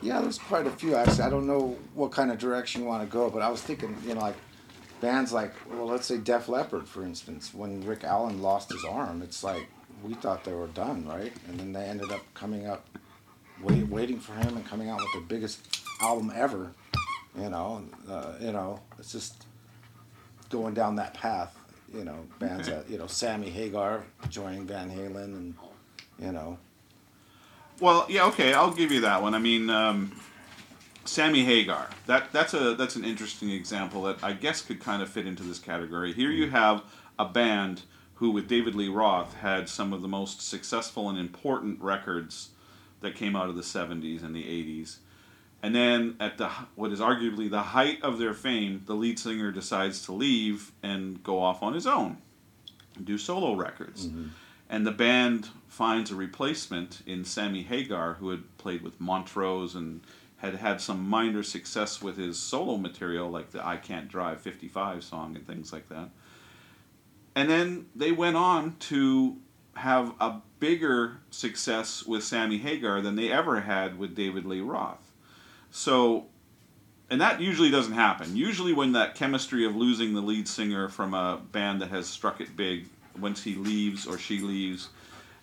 yeah, 0.00 0.20
there's 0.20 0.38
quite 0.38 0.66
a 0.66 0.70
few 0.70 0.94
actually. 0.94 1.24
I 1.24 1.30
don't 1.30 1.46
know 1.46 1.76
what 1.94 2.12
kind 2.12 2.30
of 2.30 2.38
direction 2.38 2.82
you 2.82 2.88
want 2.88 3.02
to 3.02 3.12
go, 3.12 3.30
but 3.30 3.42
I 3.42 3.48
was 3.48 3.62
thinking, 3.62 3.96
you 4.06 4.14
know, 4.14 4.20
like 4.20 4.36
bands 5.00 5.32
like, 5.32 5.52
well, 5.70 5.86
let's 5.86 6.06
say 6.06 6.18
Def 6.18 6.48
Leppard, 6.48 6.88
for 6.88 7.04
instance. 7.04 7.52
When 7.52 7.84
Rick 7.84 8.04
Allen 8.04 8.42
lost 8.42 8.72
his 8.72 8.84
arm, 8.84 9.22
it's 9.22 9.42
like 9.42 9.66
we 10.02 10.14
thought 10.14 10.44
they 10.44 10.52
were 10.52 10.68
done, 10.68 11.06
right? 11.06 11.32
And 11.48 11.58
then 11.58 11.72
they 11.72 11.84
ended 11.84 12.12
up 12.12 12.22
coming 12.34 12.66
up, 12.66 12.86
wait, 13.62 13.88
waiting 13.88 14.20
for 14.20 14.34
him 14.34 14.56
and 14.56 14.66
coming 14.66 14.88
out 14.88 15.00
with 15.00 15.12
their 15.12 15.22
biggest 15.22 15.80
album 16.00 16.32
ever. 16.34 16.72
You 17.36 17.50
know, 17.50 17.84
uh, 18.08 18.34
you 18.40 18.52
know, 18.52 18.80
it's 18.98 19.12
just 19.12 19.46
going 20.50 20.74
down 20.74 20.96
that 20.96 21.14
path. 21.14 21.56
You 21.94 22.04
know, 22.04 22.26
bands 22.38 22.68
that 22.68 22.88
you 22.90 22.98
know, 22.98 23.06
Sammy 23.06 23.48
Hagar 23.48 24.04
joining 24.28 24.66
Van 24.66 24.90
Halen, 24.90 25.24
and 25.24 25.54
you 26.18 26.32
know, 26.32 26.58
Well, 27.80 28.06
yeah, 28.08 28.26
okay, 28.26 28.54
I'll 28.54 28.72
give 28.72 28.90
you 28.90 29.02
that 29.02 29.22
one. 29.22 29.34
I 29.34 29.38
mean, 29.38 29.70
um, 29.70 30.12
Sammy 31.04 31.44
Hagar. 31.44 31.88
That 32.06 32.32
that's 32.32 32.54
a 32.54 32.74
that's 32.74 32.96
an 32.96 33.04
interesting 33.04 33.50
example 33.50 34.02
that 34.02 34.22
I 34.22 34.32
guess 34.32 34.62
could 34.62 34.80
kind 34.80 35.02
of 35.02 35.08
fit 35.08 35.26
into 35.26 35.42
this 35.42 35.58
category. 35.58 36.12
Here 36.12 36.30
you 36.30 36.50
have 36.50 36.82
a 37.18 37.24
band 37.24 37.82
who, 38.14 38.30
with 38.30 38.48
David 38.48 38.74
Lee 38.74 38.88
Roth, 38.88 39.34
had 39.34 39.68
some 39.68 39.92
of 39.92 40.02
the 40.02 40.08
most 40.08 40.42
successful 40.42 41.08
and 41.08 41.18
important 41.18 41.80
records 41.80 42.50
that 43.00 43.14
came 43.14 43.36
out 43.36 43.48
of 43.48 43.54
the 43.54 43.62
'70s 43.62 44.24
and 44.24 44.34
the 44.34 44.42
'80s. 44.42 44.96
And 45.62 45.74
then, 45.74 46.16
at 46.18 46.36
the 46.36 46.48
what 46.74 46.92
is 46.92 47.00
arguably 47.00 47.48
the 47.48 47.62
height 47.62 48.02
of 48.02 48.18
their 48.18 48.34
fame, 48.34 48.82
the 48.86 48.94
lead 48.94 49.18
singer 49.20 49.52
decides 49.52 50.04
to 50.06 50.12
leave 50.12 50.72
and 50.82 51.22
go 51.22 51.40
off 51.40 51.62
on 51.62 51.74
his 51.74 51.86
own, 51.86 52.18
do 53.02 53.16
solo 53.18 53.54
records 53.54 54.08
and 54.68 54.86
the 54.86 54.92
band 54.92 55.48
finds 55.68 56.10
a 56.10 56.14
replacement 56.14 57.02
in 57.06 57.24
Sammy 57.24 57.62
Hagar, 57.62 58.14
who 58.14 58.30
had 58.30 58.56
played 58.58 58.82
with 58.82 59.00
Montrose 59.00 59.74
and 59.74 60.00
had 60.38 60.56
had 60.56 60.80
some 60.80 61.08
minor 61.08 61.42
success 61.42 62.00
with 62.00 62.16
his 62.16 62.38
solo 62.38 62.76
material, 62.76 63.30
like 63.30 63.50
the 63.50 63.64
"I 63.66 63.76
Can't 63.76 64.08
Drive" 64.08 64.40
'55 64.40 65.02
song 65.04 65.36
and 65.36 65.46
things 65.46 65.72
like 65.72 65.88
that. 65.88 66.10
And 67.34 67.48
then 67.48 67.86
they 67.94 68.12
went 68.12 68.36
on 68.36 68.76
to 68.80 69.36
have 69.74 70.12
a 70.20 70.40
bigger 70.58 71.20
success 71.30 72.04
with 72.04 72.24
Sammy 72.24 72.58
Hagar 72.58 73.00
than 73.00 73.14
they 73.14 73.30
ever 73.30 73.60
had 73.60 73.98
with 73.98 74.14
David 74.14 74.44
Lee 74.44 74.60
Roth. 74.60 75.12
So, 75.70 76.26
and 77.08 77.20
that 77.20 77.40
usually 77.40 77.70
doesn't 77.70 77.92
happen. 77.92 78.36
Usually, 78.36 78.72
when 78.72 78.92
that 78.92 79.14
chemistry 79.14 79.64
of 79.64 79.76
losing 79.76 80.14
the 80.14 80.20
lead 80.20 80.48
singer 80.48 80.88
from 80.88 81.14
a 81.14 81.40
band 81.52 81.80
that 81.80 81.90
has 81.90 82.06
struck 82.06 82.40
it 82.40 82.56
big, 82.56 82.88
once 83.20 83.42
he 83.42 83.54
leaves 83.54 84.06
or 84.06 84.18
she 84.18 84.40
leaves, 84.40 84.88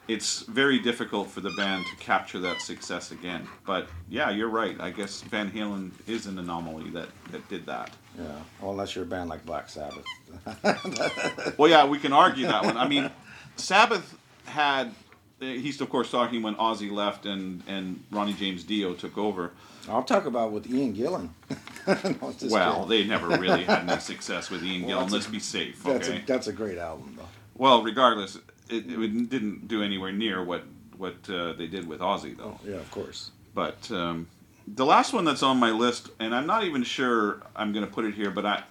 it's 0.07 0.41
very 0.41 0.77
difficult 0.79 1.29
for 1.29 1.41
the 1.41 1.49
band 1.51 1.85
to 1.88 1.95
capture 1.97 2.39
that 2.39 2.61
success 2.61 3.11
again. 3.11 3.47
But 3.65 3.88
yeah, 4.09 4.29
you're 4.29 4.49
right. 4.49 4.79
I 4.79 4.91
guess 4.91 5.21
Van 5.23 5.49
Halen 5.51 5.91
is 6.07 6.27
an 6.27 6.38
anomaly 6.38 6.91
that, 6.91 7.09
that 7.31 7.47
did 7.49 7.65
that. 7.65 7.91
yeah. 8.17 8.25
Well, 8.61 8.71
unless 8.71 8.95
you're 8.95 9.05
a 9.05 9.07
band 9.07 9.29
like 9.29 9.45
Black 9.45 9.67
Sabbath. 9.69 10.05
Well, 11.57 11.69
yeah, 11.69 11.85
we 11.85 11.99
can 11.99 12.13
argue 12.13 12.47
that 12.47 12.63
one. 12.65 12.77
I 12.77 12.88
mean, 12.88 13.09
Sabbath 13.55 14.17
had. 14.45 14.91
He's 15.39 15.79
of 15.81 15.89
course 15.89 16.09
talking 16.11 16.41
when 16.41 16.55
Ozzy 16.55 16.89
left 16.91 17.25
and, 17.25 17.61
and 17.67 18.01
Ronnie 18.09 18.33
James 18.33 18.63
Dio 18.63 18.93
took 18.93 19.17
over. 19.17 19.51
I'll 19.89 20.03
talk 20.03 20.25
about 20.25 20.51
with 20.51 20.67
Ian 20.69 20.93
Gillan. 20.95 21.29
No, 21.88 22.33
Well, 22.49 22.88
kidding. 22.88 22.88
they 22.89 23.03
never 23.07 23.27
really 23.38 23.63
had 23.63 23.88
any 23.88 23.99
success 24.13 24.49
with 24.49 24.63
Ian 24.63 24.88
Well, 24.88 25.03
Gillan. 25.05 25.09
a- 25.09 25.13
Let's 25.13 25.27
be 25.27 25.39
safe, 25.39 25.83
that's 25.83 26.09
okay? 26.09 26.17
a 26.23 26.25
that's 26.25 26.47
a 26.47 26.53
great 26.53 26.79
album. 26.79 27.14
Well, 27.57 27.83
regardless, 27.83 28.35
it, 28.69 28.85
it 28.89 29.29
didn't 29.29 29.67
do 29.67 29.81
anywhere 29.81 30.11
near 30.11 30.43
what 30.43 30.63
what 30.97 31.29
uh, 31.29 31.53
they 31.53 31.67
did 31.67 31.87
with 31.87 31.99
Ozzy, 31.99 32.37
though. 32.37 32.59
Yeah, 32.65 32.75
of 32.75 32.89
course. 32.91 33.31
But 33.53 33.89
um, 33.91 34.27
the 34.67 34.85
last 34.85 35.13
one 35.13 35.25
that's 35.25 35.43
on 35.43 35.57
my 35.57 35.71
list, 35.71 36.09
and 36.19 36.33
I'm 36.33 36.47
not 36.47 36.63
even 36.63 36.83
sure 36.83 37.41
I'm 37.55 37.73
going 37.73 37.85
to 37.85 37.91
put 37.91 38.05
it 38.05 38.13
here, 38.13 38.31
but 38.31 38.45
I 38.45 38.63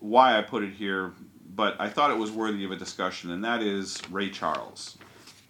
why 0.00 0.38
I 0.38 0.42
put 0.42 0.62
it 0.62 0.72
here, 0.72 1.12
but 1.54 1.76
I 1.80 1.88
thought 1.88 2.10
it 2.10 2.18
was 2.18 2.30
worthy 2.30 2.64
of 2.64 2.70
a 2.70 2.76
discussion, 2.76 3.30
and 3.30 3.44
that 3.44 3.62
is 3.62 4.00
Ray 4.10 4.30
Charles, 4.30 4.98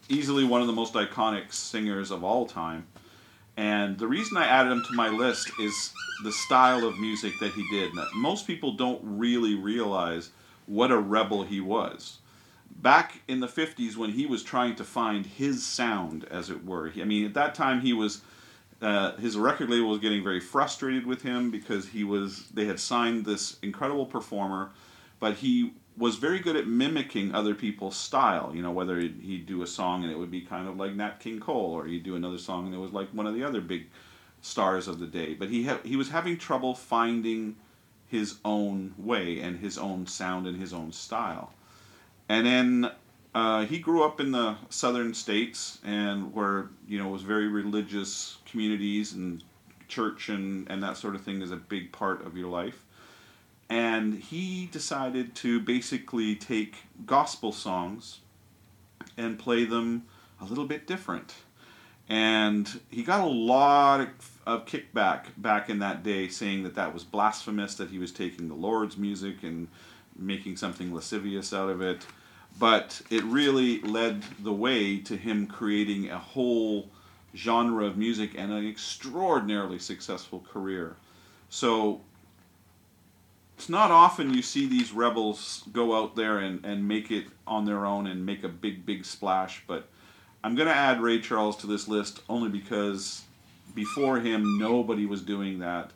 easily 0.08 0.44
one 0.44 0.60
of 0.60 0.66
the 0.66 0.72
most 0.72 0.94
iconic 0.94 1.52
singers 1.52 2.10
of 2.10 2.22
all 2.22 2.46
time. 2.46 2.86
And 3.56 3.98
the 3.98 4.06
reason 4.06 4.36
I 4.36 4.46
added 4.46 4.72
him 4.72 4.84
to 4.88 4.94
my 4.94 5.08
list 5.08 5.50
is 5.60 5.92
the 6.24 6.32
style 6.32 6.84
of 6.86 6.98
music 6.98 7.32
that 7.40 7.52
he 7.52 7.64
did. 7.70 7.94
Now, 7.94 8.06
most 8.14 8.46
people 8.46 8.72
don't 8.72 9.00
really 9.02 9.54
realize 9.54 10.30
what 10.66 10.90
a 10.90 10.98
rebel 10.98 11.44
he 11.44 11.60
was. 11.60 12.18
Back 12.76 13.22
in 13.28 13.40
the 13.40 13.46
50s, 13.46 13.96
when 13.96 14.10
he 14.10 14.26
was 14.26 14.42
trying 14.42 14.76
to 14.76 14.84
find 14.84 15.24
his 15.24 15.64
sound, 15.64 16.24
as 16.30 16.50
it 16.50 16.64
were, 16.64 16.92
I 17.00 17.04
mean, 17.04 17.24
at 17.24 17.34
that 17.34 17.54
time 17.54 17.80
he 17.80 17.92
was 17.92 18.20
uh, 18.82 19.16
his 19.16 19.36
record 19.36 19.70
label 19.70 19.88
was 19.88 20.00
getting 20.00 20.22
very 20.22 20.40
frustrated 20.40 21.06
with 21.06 21.22
him 21.22 21.50
because 21.50 21.88
he 21.88 22.04
was 22.04 22.48
they 22.48 22.66
had 22.66 22.78
signed 22.78 23.24
this 23.24 23.58
incredible 23.62 24.04
performer, 24.04 24.70
but 25.20 25.36
he 25.36 25.72
was 25.96 26.16
very 26.16 26.40
good 26.40 26.56
at 26.56 26.66
mimicking 26.66 27.34
other 27.34 27.54
people's 27.54 27.96
style. 27.96 28.52
You 28.54 28.62
know, 28.62 28.72
whether 28.72 28.98
he'd, 28.98 29.20
he'd 29.22 29.46
do 29.46 29.62
a 29.62 29.66
song 29.66 30.02
and 30.02 30.12
it 30.12 30.18
would 30.18 30.30
be 30.30 30.42
kind 30.42 30.68
of 30.68 30.76
like 30.76 30.94
Nat 30.94 31.20
King 31.20 31.40
Cole, 31.40 31.72
or 31.72 31.86
he'd 31.86 32.02
do 32.02 32.16
another 32.16 32.38
song 32.38 32.66
and 32.66 32.74
it 32.74 32.78
was 32.78 32.92
like 32.92 33.08
one 33.10 33.26
of 33.26 33.34
the 33.34 33.44
other 33.44 33.60
big 33.60 33.86
stars 34.42 34.88
of 34.88 34.98
the 34.98 35.06
day. 35.06 35.34
But 35.34 35.48
he 35.48 35.64
ha- 35.64 35.80
he 35.84 35.96
was 35.96 36.10
having 36.10 36.36
trouble 36.36 36.74
finding 36.74 37.56
his 38.06 38.36
own 38.44 38.94
way 38.98 39.40
and 39.40 39.58
his 39.58 39.78
own 39.78 40.06
sound 40.06 40.46
and 40.46 40.60
his 40.60 40.72
own 40.74 40.92
style. 40.92 41.52
And 42.28 42.46
then 42.46 42.90
uh, 43.34 43.66
he 43.66 43.78
grew 43.78 44.04
up 44.04 44.20
in 44.20 44.32
the 44.32 44.56
southern 44.70 45.14
states 45.14 45.78
and 45.84 46.32
where 46.32 46.68
you 46.86 46.98
know 46.98 47.08
was 47.08 47.22
very 47.22 47.48
religious 47.48 48.38
communities 48.46 49.12
and 49.12 49.42
church 49.88 50.28
and, 50.28 50.70
and 50.70 50.82
that 50.82 50.96
sort 50.96 51.14
of 51.14 51.22
thing 51.22 51.42
is 51.42 51.50
a 51.50 51.56
big 51.56 51.92
part 51.92 52.24
of 52.26 52.36
your 52.36 52.48
life. 52.48 52.84
And 53.68 54.14
he 54.14 54.66
decided 54.66 55.34
to 55.36 55.58
basically 55.60 56.36
take 56.36 56.76
gospel 57.06 57.52
songs 57.52 58.20
and 59.16 59.38
play 59.38 59.64
them 59.64 60.04
a 60.40 60.44
little 60.44 60.66
bit 60.66 60.86
different. 60.86 61.34
And 62.08 62.80
he 62.90 63.02
got 63.02 63.20
a 63.20 63.30
lot 63.30 64.00
of, 64.00 64.08
of 64.46 64.66
kickback 64.66 65.24
back 65.38 65.70
in 65.70 65.78
that 65.78 66.02
day 66.02 66.28
saying 66.28 66.64
that 66.64 66.74
that 66.74 66.92
was 66.92 67.02
blasphemous, 67.04 67.74
that 67.76 67.88
he 67.88 67.98
was 67.98 68.12
taking 68.12 68.48
the 68.48 68.54
Lord's 68.54 68.98
music 68.98 69.42
and 69.42 69.68
making 70.16 70.56
something 70.56 70.94
lascivious 70.94 71.52
out 71.52 71.70
of 71.70 71.80
it. 71.80 72.06
But 72.58 73.02
it 73.10 73.24
really 73.24 73.80
led 73.80 74.22
the 74.40 74.52
way 74.52 74.98
to 75.00 75.16
him 75.16 75.46
creating 75.46 76.10
a 76.10 76.18
whole 76.18 76.88
genre 77.34 77.84
of 77.84 77.96
music 77.96 78.30
and 78.36 78.52
an 78.52 78.66
extraordinarily 78.66 79.78
successful 79.78 80.44
career. 80.52 80.96
So 81.48 82.00
it's 83.56 83.68
not 83.68 83.90
often 83.90 84.34
you 84.34 84.42
see 84.42 84.66
these 84.66 84.92
rebels 84.92 85.64
go 85.72 85.96
out 85.96 86.16
there 86.16 86.38
and, 86.38 86.64
and 86.64 86.86
make 86.86 87.10
it 87.10 87.26
on 87.46 87.64
their 87.64 87.86
own 87.86 88.06
and 88.06 88.24
make 88.24 88.44
a 88.44 88.48
big, 88.48 88.86
big 88.86 89.04
splash. 89.04 89.62
But 89.66 89.88
I'm 90.42 90.54
going 90.54 90.68
to 90.68 90.74
add 90.74 91.00
Ray 91.00 91.20
Charles 91.20 91.56
to 91.58 91.66
this 91.66 91.88
list 91.88 92.20
only 92.28 92.48
because 92.48 93.22
before 93.74 94.20
him, 94.20 94.58
nobody 94.58 95.06
was 95.06 95.22
doing 95.22 95.58
that. 95.60 95.90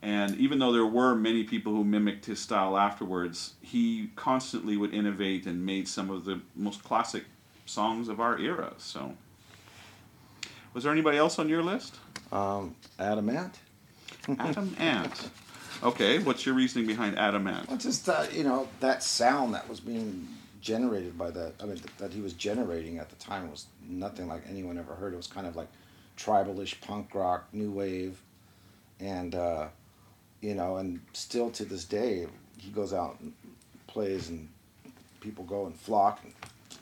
And 0.00 0.36
even 0.36 0.58
though 0.58 0.72
there 0.72 0.86
were 0.86 1.14
many 1.14 1.42
people 1.42 1.72
who 1.72 1.84
mimicked 1.84 2.26
his 2.26 2.38
style 2.38 2.76
afterwards, 2.78 3.54
he 3.60 4.10
constantly 4.14 4.76
would 4.76 4.94
innovate 4.94 5.46
and 5.46 5.66
made 5.66 5.88
some 5.88 6.08
of 6.08 6.24
the 6.24 6.40
most 6.54 6.84
classic 6.84 7.24
songs 7.66 8.08
of 8.08 8.20
our 8.20 8.38
era. 8.38 8.74
So, 8.78 9.14
was 10.72 10.84
there 10.84 10.92
anybody 10.92 11.18
else 11.18 11.38
on 11.38 11.48
your 11.48 11.62
list? 11.62 11.96
Um, 12.30 12.76
Adam 12.98 13.28
Ant. 13.28 13.58
Adam 14.38 14.76
Ant. 14.78 15.30
Okay, 15.82 16.18
what's 16.18 16.44
your 16.44 16.54
reasoning 16.54 16.86
behind 16.86 17.18
Adam 17.18 17.46
Ant? 17.46 17.68
Well, 17.68 17.78
just 17.78 18.08
uh, 18.08 18.26
you 18.32 18.44
know 18.44 18.68
that 18.80 19.02
sound 19.02 19.54
that 19.54 19.68
was 19.68 19.80
being 19.80 20.28
generated 20.60 21.16
by 21.16 21.30
that. 21.30 21.54
I 21.60 21.64
mean, 21.64 21.76
th- 21.76 21.96
that 21.98 22.12
he 22.12 22.20
was 22.20 22.32
generating 22.32 22.98
at 22.98 23.10
the 23.10 23.16
time 23.16 23.50
was 23.50 23.66
nothing 23.88 24.28
like 24.28 24.42
anyone 24.48 24.78
ever 24.78 24.94
heard. 24.94 25.12
It 25.12 25.16
was 25.16 25.28
kind 25.28 25.46
of 25.46 25.56
like 25.56 25.68
tribalish 26.16 26.80
punk 26.80 27.14
rock, 27.14 27.46
new 27.52 27.70
wave, 27.70 28.20
and 28.98 29.34
uh, 29.34 29.68
you 30.40 30.54
know, 30.54 30.76
and 30.76 31.00
still 31.12 31.50
to 31.52 31.64
this 31.64 31.84
day, 31.84 32.26
he 32.58 32.70
goes 32.70 32.92
out 32.92 33.18
and 33.20 33.32
plays, 33.86 34.28
and 34.28 34.48
people 35.20 35.44
go 35.44 35.66
and 35.66 35.74
flock 35.74 36.20
and 36.24 36.32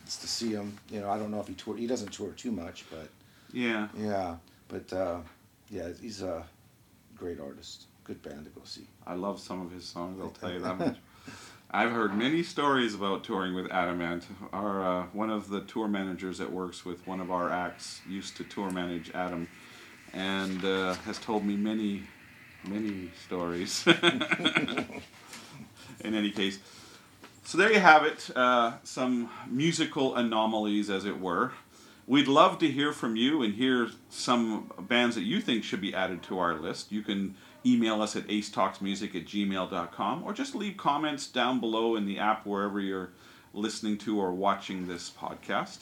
to 0.05 0.29
see 0.29 0.51
him. 0.53 0.77
You 0.91 1.01
know, 1.01 1.11
I 1.11 1.19
don't 1.19 1.31
know 1.31 1.41
if 1.41 1.49
he 1.49 1.55
tour. 1.55 1.77
He 1.77 1.87
doesn't 1.87 2.13
tour 2.13 2.31
too 2.33 2.53
much, 2.53 2.85
but 2.91 3.09
Yeah. 3.53 3.89
yeah, 3.97 4.37
but 4.69 4.93
uh, 4.93 5.19
yeah, 5.71 5.89
he's 6.01 6.23
a 6.23 6.45
great 7.17 7.41
artist. 7.41 7.85
Good 8.05 8.23
band 8.23 8.45
to 8.45 8.51
go 8.51 8.61
see. 8.65 8.87
I 9.07 9.15
love 9.15 9.41
some 9.41 9.61
of 9.65 9.73
his 9.73 9.85
songs. 9.85 10.21
I'll 10.21 10.31
tell 10.31 10.53
you 10.53 10.61
that 10.61 10.79
much. 10.79 10.97
I've 11.73 11.91
heard 11.91 12.17
many 12.17 12.45
stories 12.45 12.95
about 12.95 13.25
touring 13.25 13.53
with 13.57 13.69
Adam 13.73 14.01
Ant. 14.01 14.25
Our 14.53 14.85
uh, 15.03 15.07
one 15.13 15.31
of 15.31 15.49
the 15.49 15.63
tour 15.63 15.89
managers 15.89 16.39
that 16.39 16.53
works 16.53 16.85
with 16.85 17.05
one 17.07 17.21
of 17.21 17.33
our 17.33 17.51
acts 17.51 18.01
used 18.09 18.37
to 18.37 18.45
tour 18.45 18.71
manage 18.71 19.11
Adam, 19.11 19.49
and 20.13 20.65
uh, 20.65 20.95
has 21.05 21.19
told 21.19 21.45
me 21.45 21.57
many, 21.57 22.05
many 22.67 23.11
stories. 23.27 23.87
In 26.05 26.15
any 26.15 26.31
case, 26.31 26.59
so 27.45 27.59
there 27.59 27.73
you 27.73 27.81
have 27.81 28.05
it. 28.05 28.29
Uh, 28.35 28.75
some 28.83 29.31
musical 29.49 30.17
anomalies, 30.17 30.91
as 30.91 31.05
it 31.05 31.21
were. 31.21 31.53
We'd 32.09 32.29
love 32.29 32.59
to 32.59 32.69
hear 32.71 32.93
from 32.93 33.17
you 33.17 33.43
and 33.43 33.55
hear 33.55 33.89
some 34.11 34.71
bands 34.79 35.17
that 35.17 35.23
you 35.23 35.41
think 35.41 35.65
should 35.65 35.81
be 35.81 35.95
added 35.95 36.23
to 36.25 36.39
our 36.39 36.55
list. 36.55 36.93
You 36.93 37.03
can 37.03 37.35
email 37.65 38.01
us 38.01 38.15
at 38.15 38.29
acetalksmusic 38.29 39.15
at 39.17 39.27
gmail.com 39.27 40.23
or 40.23 40.33
just 40.33 40.55
leave 40.55 40.77
comments 40.77 41.27
down 41.27 41.59
below 41.59 41.97
in 41.97 42.07
the 42.07 42.19
app 42.19 42.47
wherever 42.47 42.79
you're 42.79 43.11
listening 43.53 43.99
to 43.99 44.21
or 44.21 44.33
watching 44.33 44.87
this 44.87 45.11
podcast. 45.11 45.79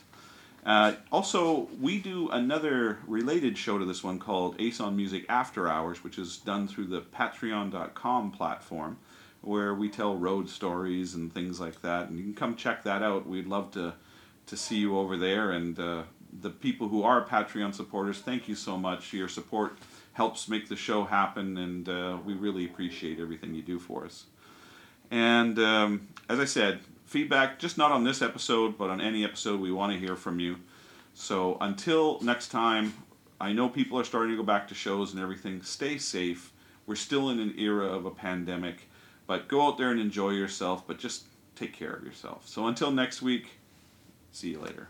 Uh, 0.65 0.95
also, 1.13 1.69
we 1.81 1.99
do 1.99 2.31
another 2.31 2.99
related 3.07 3.59
show 3.59 3.79
to 3.79 3.85
this 3.85 4.03
one 4.03 4.19
called 4.19 4.57
Ace 4.59 4.81
on 4.81 4.97
Music 4.97 5.27
After 5.29 5.69
Hours, 5.69 6.03
which 6.03 6.19
is 6.19 6.39
done 6.39 6.67
through 6.67 6.87
the 6.87 7.03
patreon.com 7.03 8.31
platform, 8.31 8.97
where 9.43 9.75
we 9.75 9.91
tell 9.91 10.17
road 10.17 10.49
stories 10.49 11.15
and 11.15 11.33
things 11.33 11.61
like 11.61 11.83
that. 11.83 12.09
And 12.09 12.19
you 12.19 12.25
can 12.25 12.35
come 12.35 12.57
check 12.57 12.83
that 12.85 13.03
out. 13.03 13.27
We'd 13.27 13.47
love 13.47 13.73
to, 13.73 13.95
to 14.47 14.57
see 14.57 14.79
you 14.79 14.97
over 14.99 15.19
there. 15.19 15.51
And 15.51 15.79
uh, 15.79 16.05
the 16.41 16.51
people 16.51 16.89
who 16.89 17.03
are 17.03 17.23
Patreon 17.23 17.75
supporters, 17.75 18.21
thank 18.21 18.49
you 18.49 18.55
so 18.55 18.79
much. 18.79 19.13
Your 19.13 19.29
support 19.29 19.77
helps 20.15 20.49
make 20.49 20.69
the 20.69 20.77
show 20.77 21.05
happen, 21.05 21.59
and 21.59 21.89
uh, 21.89 22.17
we 22.25 22.33
really 22.33 22.65
appreciate 22.65 23.21
everything 23.21 23.55
you 23.55 23.63
do 23.63 23.79
for 23.79 24.07
us. 24.07 24.25
And 25.11 25.59
um, 25.59 26.09
as 26.29 26.41
I 26.41 26.45
said, 26.47 26.81
feedback, 27.15 27.61
just 27.61 27.79
not 27.79 27.93
on 27.93 28.03
this 28.03 28.23
episode, 28.23 28.77
but 28.77 28.91
on 28.91 29.01
any 29.01 29.23
episode, 29.23 29.61
we 29.61 29.71
want 29.71 29.93
to 29.93 29.99
hear 30.01 30.17
from 30.17 30.41
you. 30.41 30.57
So 31.15 31.57
until 31.61 32.19
next 32.23 32.49
time, 32.49 32.93
I 33.41 33.53
know 33.53 33.69
people 33.69 34.01
are 34.01 34.03
starting 34.03 34.33
to 34.33 34.37
go 34.37 34.43
back 34.43 34.67
to 34.67 34.75
shows 34.75 35.13
and 35.13 35.23
everything. 35.23 35.63
Stay 35.63 35.97
safe. 35.97 36.53
We're 36.87 36.97
still 36.97 37.31
in 37.31 37.39
an 37.39 37.55
era 37.57 37.87
of 37.87 38.05
a 38.05 38.11
pandemic, 38.11 38.89
but 39.29 39.47
go 39.47 39.65
out 39.65 39.79
there 39.79 39.93
and 39.93 40.01
enjoy 40.01 40.31
yourself, 40.31 40.89
but 40.89 40.99
just 40.99 41.27
take 41.55 41.73
care 41.73 41.93
of 41.93 42.03
yourself. 42.03 42.49
So 42.49 42.67
until 42.67 42.91
next 42.91 43.23
week, 43.23 43.61
see 44.33 44.51
you 44.51 44.59
later. 44.59 44.89